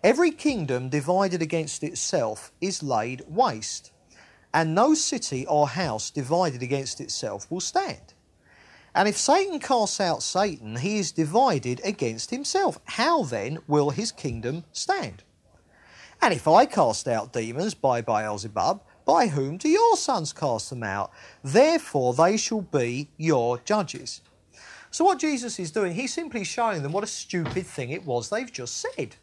[0.04, 3.92] Every kingdom divided against itself is laid waste,
[4.54, 8.14] and no city or house divided against itself will stand.
[8.94, 12.80] And if Satan casts out Satan, he is divided against himself.
[12.86, 15.24] How then will his kingdom stand?
[16.22, 20.84] And if I cast out demons by Beelzebub, by whom do your sons cast them
[20.84, 21.12] out?
[21.44, 24.22] Therefore they shall be your judges.
[24.90, 28.30] So, what Jesus is doing, he's simply showing them what a stupid thing it was
[28.30, 29.16] they've just said.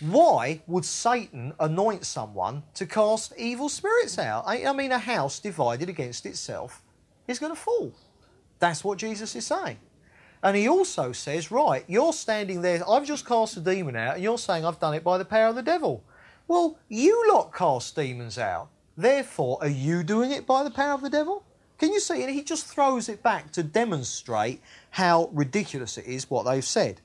[0.00, 4.42] Why would Satan anoint someone to cast evil spirits out?
[4.44, 6.82] I, mean, a house divided against itself
[7.28, 7.92] is going to fall.
[8.58, 9.78] That's what Jesus is saying.
[10.42, 14.22] And he also says, right, you're standing there, I've just cast a demon out, and
[14.24, 16.02] you're saying I've done it by the power of the devil.
[16.48, 18.68] Well, you lot cast demons out.
[18.96, 21.44] Therefore, are you doing it by the power of the devil?
[21.78, 22.22] Can you see?
[22.22, 27.00] And he just throws it back to demonstrate how ridiculous it is what they've said.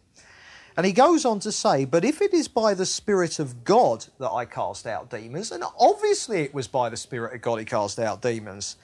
[0.76, 4.06] And he goes on to say, But if it is by the Spirit of God
[4.20, 7.66] that I cast out demons, and obviously it was by the Spirit of God he
[7.66, 8.76] cast out demons,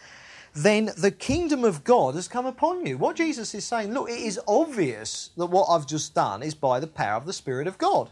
[0.56, 2.98] then the kingdom of God has come upon you.
[2.98, 6.80] What Jesus is saying, look, it is obvious that what I've just done is by
[6.80, 8.10] the power of the Spirit of God.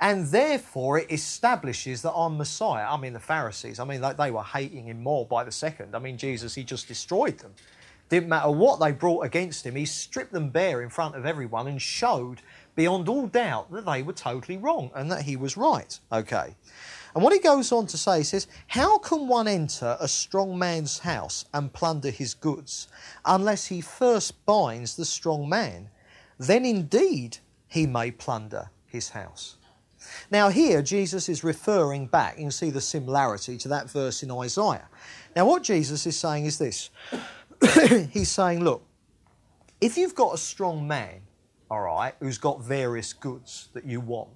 [0.00, 2.86] And therefore it establishes that I'm Messiah.
[2.88, 5.94] I mean, the Pharisees, I mean, they were hating him more by the second.
[5.94, 7.54] I mean, Jesus, he just destroyed them.
[8.08, 11.68] Didn't matter what they brought against him, he stripped them bare in front of everyone
[11.68, 12.40] and showed
[12.74, 15.98] beyond all doubt that they were totally wrong and that he was right.
[16.10, 16.56] Okay.
[17.14, 20.98] And what he goes on to say, says, How can one enter a strong man's
[21.00, 22.88] house and plunder his goods
[23.24, 25.88] unless he first binds the strong man?
[26.38, 27.38] Then indeed
[27.68, 29.56] he may plunder his house.
[30.30, 34.30] Now, here Jesus is referring back, you can see the similarity to that verse in
[34.30, 34.88] Isaiah.
[35.34, 36.90] Now, what Jesus is saying is this
[38.10, 38.82] He's saying, Look,
[39.80, 41.22] if you've got a strong man
[41.70, 44.30] all right, who's got various goods that you want.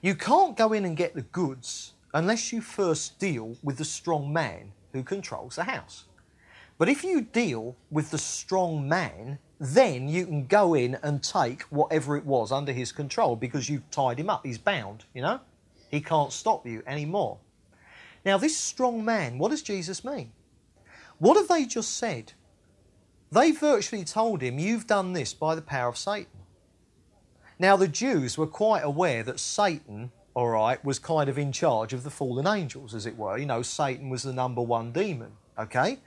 [0.00, 4.32] You can't go in and get the goods unless you first deal with the strong
[4.32, 6.06] man who controls the house.
[6.78, 11.62] But if you deal with the strong man, then you can go in and take
[11.64, 14.44] whatever it was under his control because you've tied him up.
[14.44, 15.40] He's bound, you know?
[15.90, 17.38] He can't stop you anymore.
[18.24, 20.32] Now, this strong man, what does Jesus mean?
[21.18, 22.32] What have they just said?
[23.30, 26.40] They virtually told him, You've done this by the power of Satan.
[27.58, 31.92] Now, the Jews were quite aware that Satan, all right, was kind of in charge
[31.92, 33.36] of the fallen angels, as it were.
[33.36, 35.98] You know, Satan was the number one demon, okay?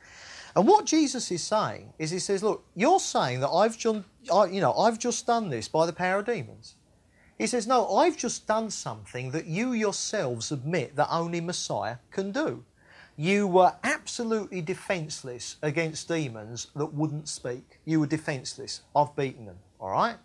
[0.55, 4.61] And what Jesus is saying is, He says, Look, you're saying that I've just, you
[4.61, 6.75] know, I've just done this by the power of demons.
[7.37, 12.31] He says, No, I've just done something that you yourselves admit that only Messiah can
[12.31, 12.63] do.
[13.15, 17.79] You were absolutely defenseless against demons that wouldn't speak.
[17.85, 18.81] You were defenseless.
[18.95, 20.17] I've beaten them, all right?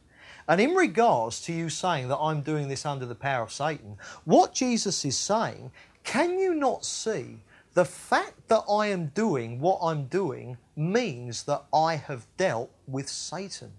[0.49, 3.99] And in regards to you saying that I'm doing this under the power of Satan,
[4.24, 5.70] what Jesus is saying,
[6.03, 7.41] can you not see
[7.79, 13.09] the fact that I am doing what I'm doing means that I have dealt with
[13.09, 13.70] Satan?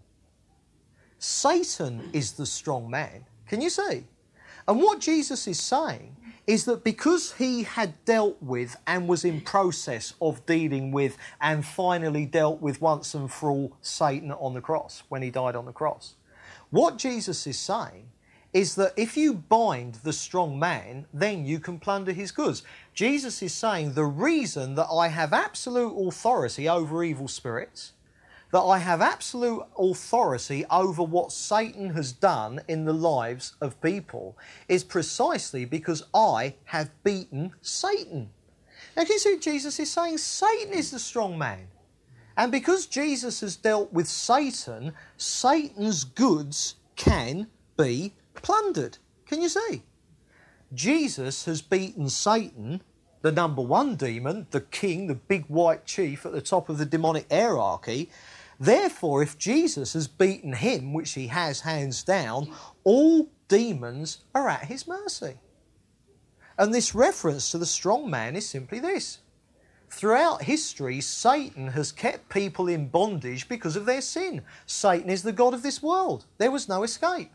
[1.17, 3.25] Satan is the strong man.
[3.45, 4.05] Can you see?
[4.69, 6.15] And what Jesus is saying
[6.47, 11.65] is that because he had dealt with and was in process of dealing with and
[11.65, 15.65] finally dealt with once and for all Satan on the cross when he died on
[15.65, 16.15] the cross,
[16.69, 18.07] what Jesus is saying
[18.53, 22.63] is that if you bind the strong man, then you can plunder his goods.
[22.93, 27.93] Jesus is saying the reason that I have absolute authority over evil spirits
[28.51, 34.37] that I have absolute authority over what Satan has done in the lives of people
[34.67, 38.29] is precisely because I have beaten Satan.
[38.97, 40.17] Now, can you see what Jesus is saying?
[40.17, 41.67] Satan is the strong man.
[42.37, 47.47] And because Jesus has dealt with Satan, Satan's goods can
[47.77, 48.97] be plundered.
[49.25, 49.83] Can you see?
[50.73, 52.81] Jesus has beaten Satan,
[53.21, 56.85] the number one demon, the king, the big white chief at the top of the
[56.85, 58.09] demonic hierarchy,
[58.59, 62.53] Therefore, if Jesus has beaten him, which he has hands down,
[62.83, 65.35] all demons are at his mercy.
[66.57, 69.19] And this reference to the strong man is simply this.
[69.89, 74.41] Throughout history, Satan has kept people in bondage because of their sin.
[74.65, 76.25] Satan is the God of this world.
[76.37, 77.31] There was no escape.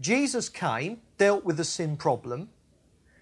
[0.00, 2.48] Jesus came, dealt with the sin problem.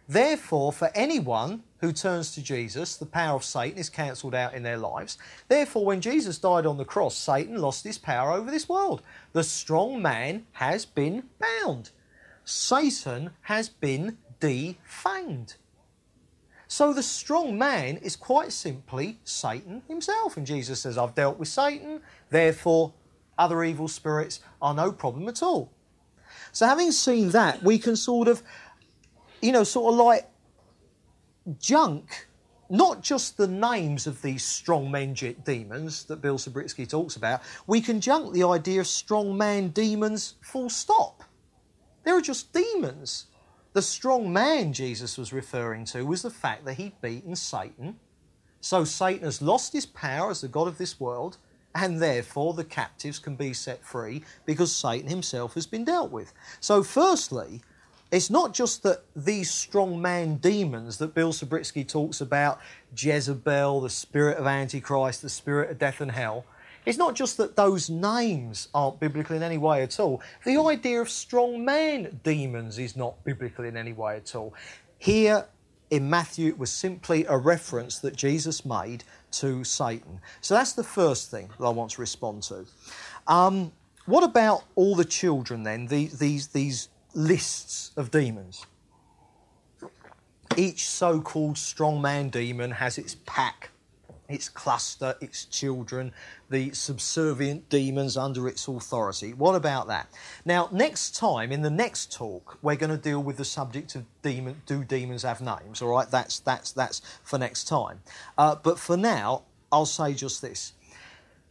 [0.09, 4.63] Therefore, for anyone who turns to Jesus, the power of Satan is cancelled out in
[4.63, 5.19] their lives.
[5.49, 9.03] Therefore, when Jesus died on the cross, Satan lost his power over this world.
[9.33, 11.91] The strong man has been bound.
[12.45, 15.57] Satan has been defanged.
[16.69, 20.37] So the strong man is quite simply Satan himself.
[20.37, 22.01] And Jesus says, I've dealt with Satan,
[22.31, 22.93] therefore
[23.39, 25.71] other evil spirits are no problem at all.
[26.53, 28.43] So having seen that, we can sort of,
[29.41, 30.29] you know, sort of like
[31.59, 32.29] junk
[32.73, 35.13] not just the names of these strong men
[35.45, 40.37] demons that Bill Subritzky talks about, we can junk the idea of strong man demons
[40.41, 41.23] full stop.
[42.03, 43.27] They're just demons.
[43.75, 47.99] The strong man Jesus was referring to was the fact that he'd beaten Satan.
[48.63, 51.37] So Satan has lost his power as the God of this world,
[51.75, 56.33] and therefore the captives can be set free because Satan himself has been dealt with.
[56.61, 57.63] So, firstly,
[58.11, 62.61] it's not just that these strong man demons that Bill Subritzky talks about,
[62.95, 66.45] Jezebel, the spirit of Antichrist, the spirit of death and hell,
[66.85, 70.21] it's not just that those names aren't biblical in any way at all.
[70.45, 74.53] The idea of strong man demons is not biblical in any way at all.
[74.99, 75.47] Here
[75.93, 80.23] in Matthew, it was simply a reference that Jesus made to Satan.
[80.41, 82.65] So that's the first thing that I want to respond to.
[83.27, 83.73] Um,
[84.07, 85.89] what about all the children then?
[85.89, 88.65] These, these, these lists of demons.
[90.57, 93.69] Each so called strongman demon has its pack
[94.33, 96.13] its cluster, its children,
[96.51, 99.33] the subservient demons under its authority.
[99.33, 100.09] What about that?
[100.45, 104.05] Now, next time, in the next talk, we're going to deal with the subject of
[104.23, 105.83] demon, do demons have names?
[105.83, 108.01] All right, that's, that's, that's for next time.
[108.37, 110.73] Uh, but for now, I'll say just this.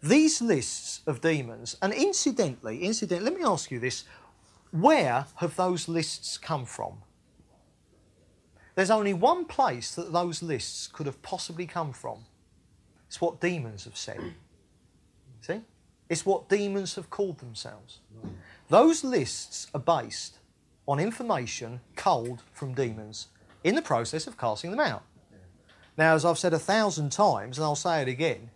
[0.04, 4.04] These lists of demons, and incidentally, incidentally, let me ask you this
[4.72, 7.04] where have those lists come from?
[8.76, 12.26] There's only one place that those lists could have possibly come from,
[13.12, 14.22] it's what demons have said.
[15.42, 15.60] See?
[16.08, 18.00] It's what demons have called themselves.
[18.70, 20.38] Those lists are based
[20.88, 23.28] on information culled from demons
[23.66, 25.04] in the process of casting them out.
[25.98, 28.50] Now, as I've said a thousand times, and I'll say it again,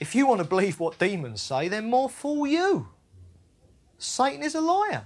[0.00, 2.88] if you want to believe what demons say, then more fool you.
[3.98, 5.04] Satan is a liar.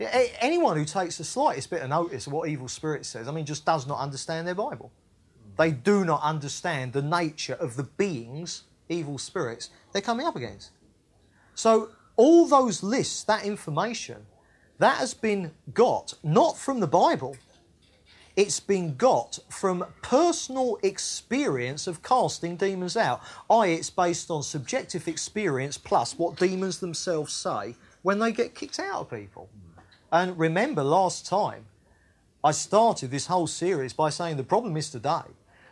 [0.00, 3.44] Anyone who takes the slightest bit of notice of what evil spirit says, I mean,
[3.44, 4.90] just does not understand their Bible.
[5.56, 10.70] They do not understand the nature of the beings, evil spirits, they're coming up against.
[11.54, 14.26] So, all those lists, that information,
[14.78, 17.36] that has been got not from the Bible,
[18.36, 23.22] it's been got from personal experience of casting demons out.
[23.48, 28.78] I, it's based on subjective experience plus what demons themselves say when they get kicked
[28.78, 29.48] out of people.
[30.12, 31.64] And remember, last time
[32.44, 35.22] I started this whole series by saying the problem is today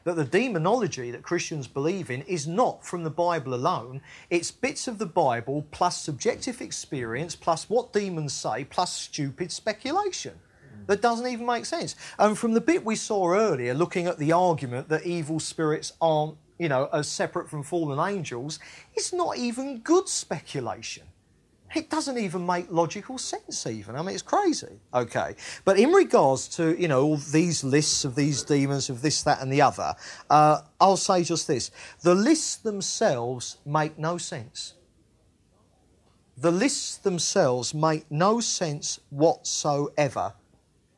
[0.04, 4.00] that the demonology that Christians believe in is not from the Bible alone.
[4.30, 10.38] It's bits of the Bible plus subjective experience plus what demons say plus stupid speculation
[10.86, 11.96] that doesn't even make sense.
[12.18, 16.36] And from the bit we saw earlier, looking at the argument that evil spirits aren't,
[16.58, 18.58] you know, as separate from fallen angels,
[18.94, 21.04] it's not even good speculation.
[21.74, 23.96] It doesn't even make logical sense, even.
[23.96, 24.80] I mean, it's crazy.
[24.92, 25.34] Okay.
[25.64, 29.40] But in regards to, you know, all these lists of these demons, of this, that,
[29.42, 29.94] and the other,
[30.30, 31.70] uh, I'll say just this
[32.02, 34.74] the lists themselves make no sense.
[36.36, 40.34] The lists themselves make no sense whatsoever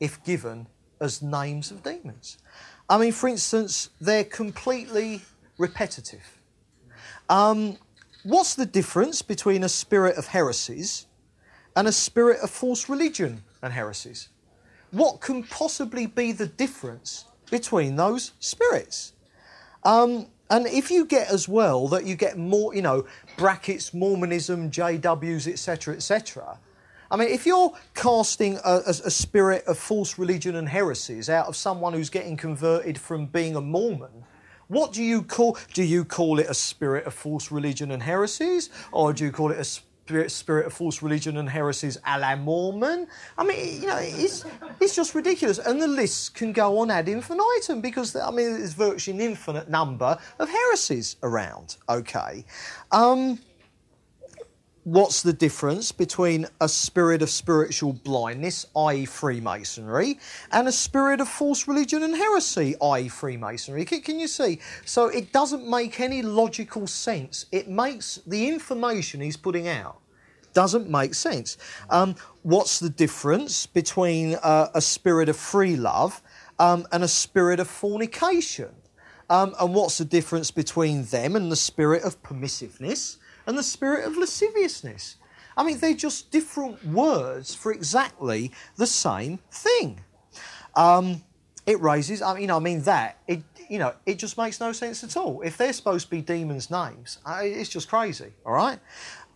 [0.00, 0.66] if given
[1.00, 2.38] as names of demons.
[2.88, 5.22] I mean, for instance, they're completely
[5.58, 6.38] repetitive.
[7.28, 7.78] Um,
[8.26, 11.06] What's the difference between a spirit of heresies
[11.76, 14.30] and a spirit of false religion and heresies?
[14.90, 19.12] What can possibly be the difference between those spirits?
[19.84, 24.72] Um, and if you get as well that you get more, you know, brackets, Mormonism,
[24.72, 26.58] JWs, etc., etc.,
[27.08, 31.46] I mean, if you're casting a, a, a, spirit of false religion and heresies out
[31.46, 34.24] of someone who's getting converted from being a Mormon
[34.68, 35.58] what do you call?
[35.74, 39.50] Do you call it a spirit of false religion and heresies, or do you call
[39.52, 43.06] it a spirit, spirit of false religion and heresies a la Mormon?
[43.38, 44.44] I mean, you know, it's
[44.80, 48.74] it's just ridiculous, and the list can go on ad infinitum because I mean, there's
[48.74, 51.76] virtually an infinite number of heresies around.
[51.88, 52.44] Okay.
[52.90, 53.38] Um,
[54.86, 60.20] what's the difference between a spirit of spiritual blindness, i.e., Freemasonry,
[60.52, 63.84] and a spirit of false religion and heresy, i.e., Freemasonry?
[63.84, 64.60] Can, can, you see?
[64.84, 67.46] So it doesn't make any logical sense.
[67.50, 69.98] It makes the information he's putting out
[70.54, 71.58] doesn't make sense.
[71.90, 76.22] Um, what's the difference between uh, a spirit of free love
[76.60, 78.70] um, and a spirit of fornication?
[79.28, 84.04] Um, and what's the difference between them and the spirit of permissiveness and the spirit
[84.06, 85.16] of lasciviousness?
[85.56, 90.00] I mean, they're just different words for exactly the same thing.
[90.74, 91.22] Um,
[91.64, 95.02] it raises, I mean, I mean that it, you know, it just makes no sense
[95.02, 95.40] at all.
[95.42, 98.32] If they're supposed to be demons' names, it's just crazy.
[98.44, 98.78] All right.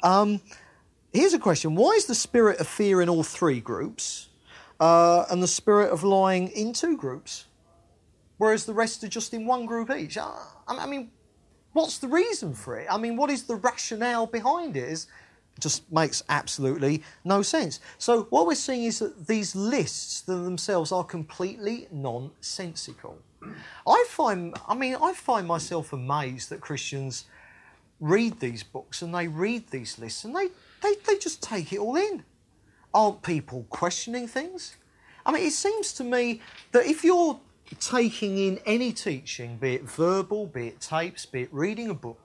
[0.03, 0.41] Um,
[1.13, 4.29] here's a question: Why is the spirit of fear in all three groups,
[4.79, 7.47] uh, and the spirit of lying in two groups,
[8.39, 10.17] whereas the rest are just in one group each?
[10.17, 10.33] I,
[10.69, 11.11] I mean,
[11.73, 12.87] what's the reason for it?
[12.91, 14.89] I mean, what is the rationale behind it?
[14.89, 15.07] Is
[15.59, 17.81] just makes absolutely no sense.
[17.99, 23.19] So what we're seeing is that these lists themselves are completely nonsensical.
[23.87, 27.27] I find, I mean, I find myself amazed that Christians
[28.01, 30.49] read these books and they read these lists and they,
[30.83, 32.25] they, they just take it all in.
[32.93, 34.77] Aren't people questioning things?
[35.25, 36.41] I mean, it seems to me
[36.73, 37.39] that if you're
[37.79, 42.21] taking in any teaching, be it verbal, be it tapes, be it reading a book,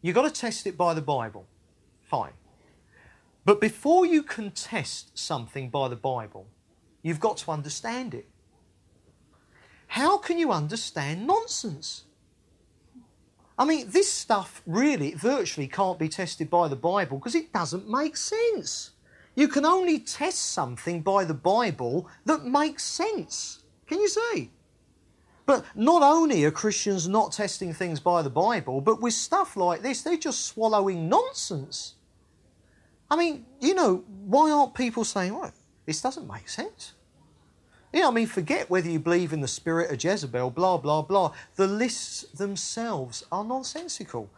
[0.00, 1.46] you've got to test it by the Bible.
[2.02, 2.32] Fine.
[3.44, 6.46] But before you can test something by the Bible,
[7.02, 8.28] you've got to understand it.
[9.88, 12.04] How can you understand nonsense?
[13.58, 17.88] I mean, this stuff really, virtually can't be tested by the Bible because it doesn't
[17.88, 18.92] make sense.
[19.34, 23.61] You can only test something by the Bible that makes sense.
[23.92, 24.50] Can you see?
[25.44, 29.82] But not only are Christians not testing things by the Bible, but with stuff like
[29.82, 31.96] this, they're just swallowing nonsense.
[33.10, 35.52] I mean, you know, why aren't people saying, well,
[35.84, 36.94] this doesn't make sense?
[37.92, 41.02] You know, I mean, forget whether you believe in the spirit of Jezebel, blah, blah,
[41.02, 41.34] blah.
[41.56, 44.30] The lists themselves are nonsensical.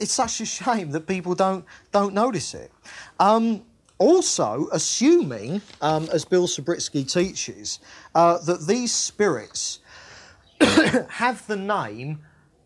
[0.00, 2.72] It's such a shame that people don't, don't notice it.
[3.20, 3.66] Um,
[4.02, 7.78] also, assuming, um, as Bill Subritzky teaches,
[8.16, 9.78] uh, that these spirits
[10.60, 12.18] have the name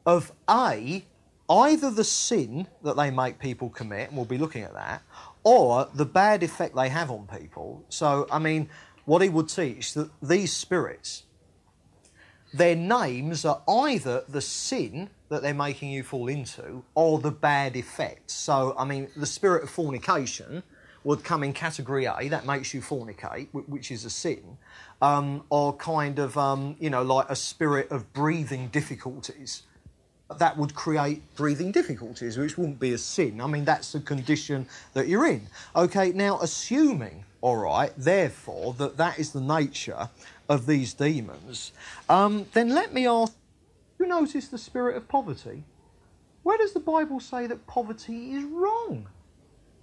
[0.07, 1.05] of A,
[1.51, 5.03] either the sin that they make people commit, and we'll be looking at that,
[5.45, 7.85] or the bad effect they have on people.
[7.91, 8.71] So, I mean,
[9.05, 11.25] what he would teach that these spirits,
[12.55, 17.77] their names are either the sin that they're making you fall into or the bad
[17.77, 18.31] effect.
[18.31, 20.63] So, I mean, the spirit of fornication
[21.07, 24.59] would come in category A, that makes you fornicate, which is a sin,
[25.01, 29.62] um, or kind of, um, you know, like a spirit of breathing difficulties
[30.39, 33.41] that would create breathing difficulties, which wouldn't be a sin.
[33.41, 35.43] I mean, that's the condition that you're in.
[35.77, 40.11] Okay, now assuming, all right, therefore, that that is the nature
[40.49, 41.70] of these demons,
[42.09, 43.33] um, then let me ask
[44.01, 45.62] you notice the spirit of poverty?
[46.43, 49.07] Where does the Bible say that poverty is wrong?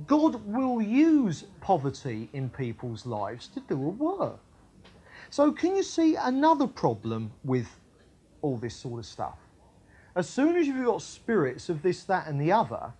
[0.07, 4.39] God will use poverty in people's lives to do a work.
[5.29, 7.67] So, can you see another problem with
[8.41, 9.37] all this sort of stuff?
[10.15, 12.93] as soon as you've got spirits of this, that, and the other,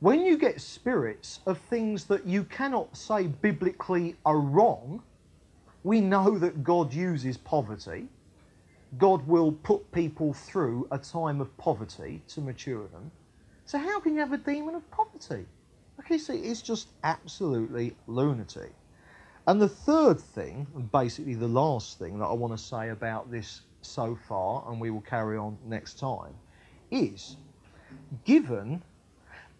[0.00, 5.02] when you get spirits of things that you cannot say biblically are wrong,
[5.84, 8.08] we know that God uses poverty.
[8.98, 13.10] God will put people through a time of poverty to mature them.
[13.66, 15.46] So, how can you have a demon of poverty?
[16.00, 18.72] Okay, see, it's just absolutely lunatic.
[19.46, 23.60] And the third thing, basically the last thing that I want to say about this
[23.82, 26.34] so far, and we will carry on next time,
[26.90, 27.36] is
[28.24, 28.82] given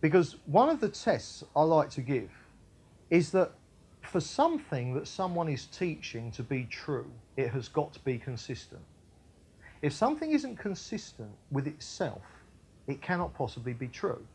[0.00, 2.30] because one of the tests I like to give
[3.10, 3.52] is that
[4.02, 8.82] for something that someone is teaching to be true, it has got to be consistent.
[9.82, 12.22] If something isn't consistent with itself,
[12.86, 14.26] it cannot possibly be true.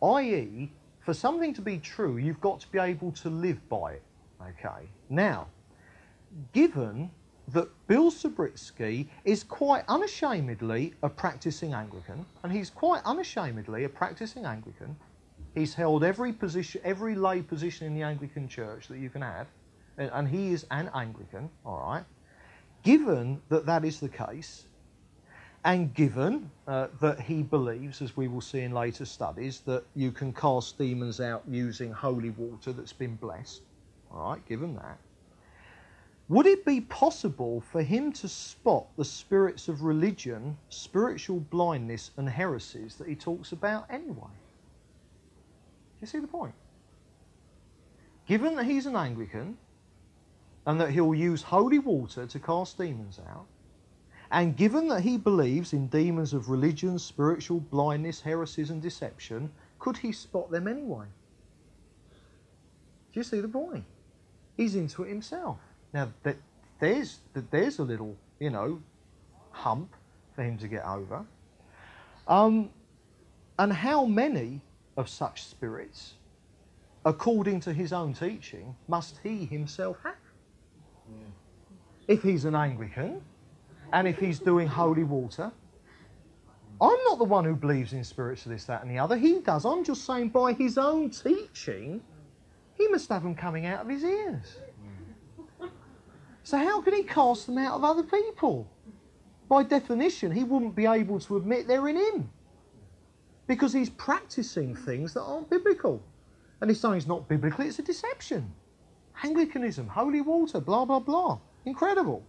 [0.00, 0.70] I.e.,
[1.04, 4.02] for something to be true, you've got to be able to live by it.
[4.40, 4.88] Okay.
[5.08, 5.48] Now,
[6.52, 7.10] given
[7.48, 14.44] that Bill Subritzky is quite unashamedly a practicing Anglican, and he's quite unashamedly a practicing
[14.44, 14.96] Anglican.
[15.54, 19.48] He's held every position, every lay position in the Anglican Church that you can have,
[19.98, 21.50] and, and he is an Anglican.
[21.66, 22.04] All right.
[22.82, 24.66] Given that that is the case,
[25.64, 30.10] and given uh, that he believes, as we will see in later studies, that you
[30.10, 33.62] can cast demons out using holy water that's been blessed,
[34.10, 34.98] all right, given that,
[36.28, 42.28] would it be possible for him to spot the spirits of religion, spiritual blindness, and
[42.28, 44.30] heresies that he talks about anyway?
[46.00, 46.54] You see the point?
[48.26, 49.58] Given that he's an Anglican
[50.66, 53.46] and that he'll use holy water to cast demons out,
[54.32, 59.98] and given that he believes in demons of religion, spiritual blindness, heresies, and deception, could
[59.98, 61.04] he spot them anyway?
[63.12, 63.84] Do you see the point?
[64.56, 65.58] He's into it himself.
[65.92, 66.36] Now, that
[66.80, 68.80] there's, that there's a little, you know,
[69.50, 69.94] hump
[70.34, 71.26] for him to get over.
[72.26, 72.70] Um,
[73.58, 74.62] and how many
[74.96, 76.14] of such spirits,
[77.04, 80.14] according to his own teaching, must he himself have?
[82.08, 83.20] If he's an Anglican
[83.92, 85.52] and if he's doing holy water,
[86.80, 89.16] I'm not the one who believes in spirits of this, that, and the other.
[89.16, 89.64] He does.
[89.64, 92.02] I'm just saying, by his own teaching,
[92.74, 94.56] he must have them coming out of his ears.
[96.42, 98.66] So, how can he cast them out of other people?
[99.48, 102.30] By definition, he wouldn't be able to admit they're in him
[103.46, 106.02] because he's practicing things that aren't biblical.
[106.60, 108.52] And saying it's not biblical, it's a deception.
[109.22, 111.38] Anglicanism, holy water, blah, blah, blah.
[111.64, 112.24] Incredible.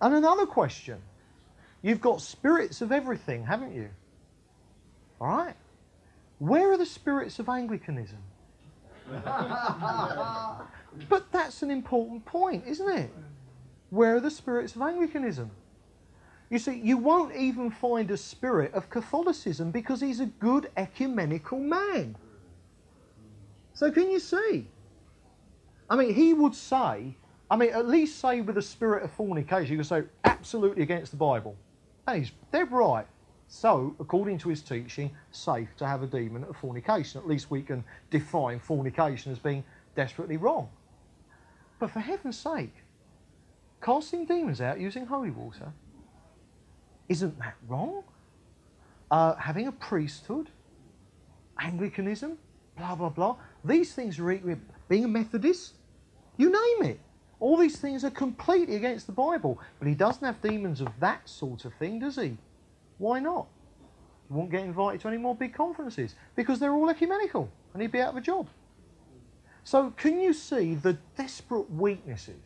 [0.00, 0.98] And another question
[1.82, 3.88] you've got spirits of everything, haven't you?
[5.20, 5.54] All right?
[6.38, 8.18] Where are the spirits of Anglicanism?
[11.08, 13.10] but that's an important point, isn't it?
[13.90, 15.50] Where are the spirits of Anglicanism?
[16.50, 21.58] You see, you won't even find a spirit of Catholicism because he's a good ecumenical
[21.58, 22.16] man.
[23.74, 24.66] So, can you see?
[25.90, 27.16] I mean, he would say,
[27.50, 31.12] I mean, at least say with a spirit of fornication, you can say absolutely against
[31.12, 31.56] the Bible.
[32.06, 33.06] And he's dead right.
[33.48, 37.18] So, according to his teaching, safe to have a demon of fornication.
[37.18, 39.64] At least we can define fornication as being
[39.96, 40.68] desperately wrong.
[41.78, 42.74] But for heaven's sake,
[43.80, 45.72] casting demons out using holy water,
[47.08, 48.04] isn't that wrong?
[49.10, 50.50] Uh, having a priesthood,
[51.58, 52.36] Anglicanism,
[52.76, 53.36] blah, blah, blah.
[53.64, 54.56] These things are equal.
[54.88, 55.74] Being a Methodist,
[56.36, 57.00] you name it.
[57.40, 59.60] All these things are completely against the Bible.
[59.78, 62.36] But he doesn't have demons of that sort of thing, does he?
[62.98, 63.46] Why not?
[64.28, 67.92] He won't get invited to any more big conferences because they're all ecumenical and he'd
[67.92, 68.48] be out of a job.
[69.64, 72.42] So, can you see the desperate weaknesses?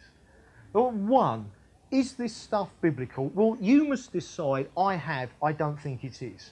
[0.73, 1.51] Well, one,
[1.91, 3.29] is this stuff biblical?
[3.29, 4.69] Well, you must decide.
[4.77, 6.51] I have, I don't think it is.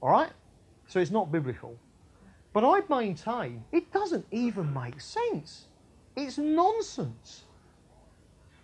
[0.00, 0.30] All right?
[0.86, 1.76] So it's not biblical.
[2.52, 5.66] But I maintain it doesn't even make sense.
[6.16, 7.44] It's nonsense.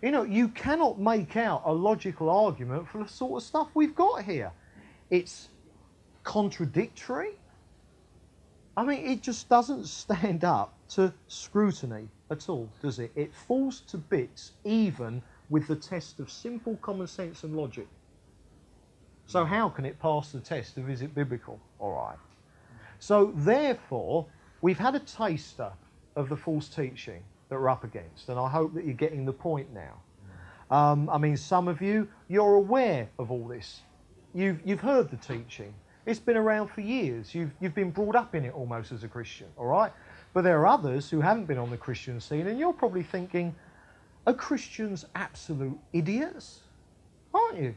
[0.01, 3.95] You know, you cannot make out a logical argument for the sort of stuff we've
[3.95, 4.51] got here.
[5.11, 5.49] It's
[6.23, 7.33] contradictory.
[8.75, 13.11] I mean, it just doesn't stand up to scrutiny at all, does it?
[13.15, 17.87] It falls to bits even with the test of simple common sense and logic.
[19.27, 21.59] So, how can it pass the test of is it biblical?
[21.79, 22.17] All right.
[22.99, 24.25] So, therefore,
[24.61, 25.71] we've had a taster
[26.15, 27.23] of the false teaching
[27.53, 28.29] that we're up against.
[28.29, 30.01] And I hope that you're getting the point now.
[30.75, 33.81] Um, I mean, some of you, you're aware of all this.
[34.33, 35.71] You've, you've heard the teaching.
[36.07, 37.35] It's been around for years.
[37.35, 39.91] You've, you've been brought up in it almost as a Christian, all right?
[40.33, 43.53] But there are others who haven't been on the Christian scene, and you're probably thinking,
[44.25, 46.61] are Christians absolute idiots?
[47.33, 47.75] Aren't you?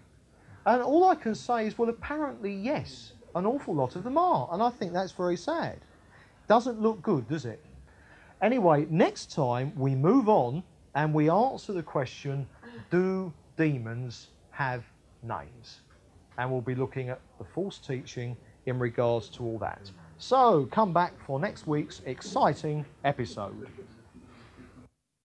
[0.64, 4.48] And all I can say is, well, apparently, yes, an awful lot of them are.
[4.50, 5.78] And I think that's very sad.
[6.48, 7.62] Doesn't look good, does it?
[8.42, 10.62] Anyway, next time we move on
[10.94, 12.46] and we answer the question
[12.90, 14.84] do demons have
[15.22, 15.80] names?
[16.38, 18.36] And we'll be looking at the false teaching
[18.66, 19.90] in regards to all that.
[20.18, 23.68] So come back for next week's exciting episode.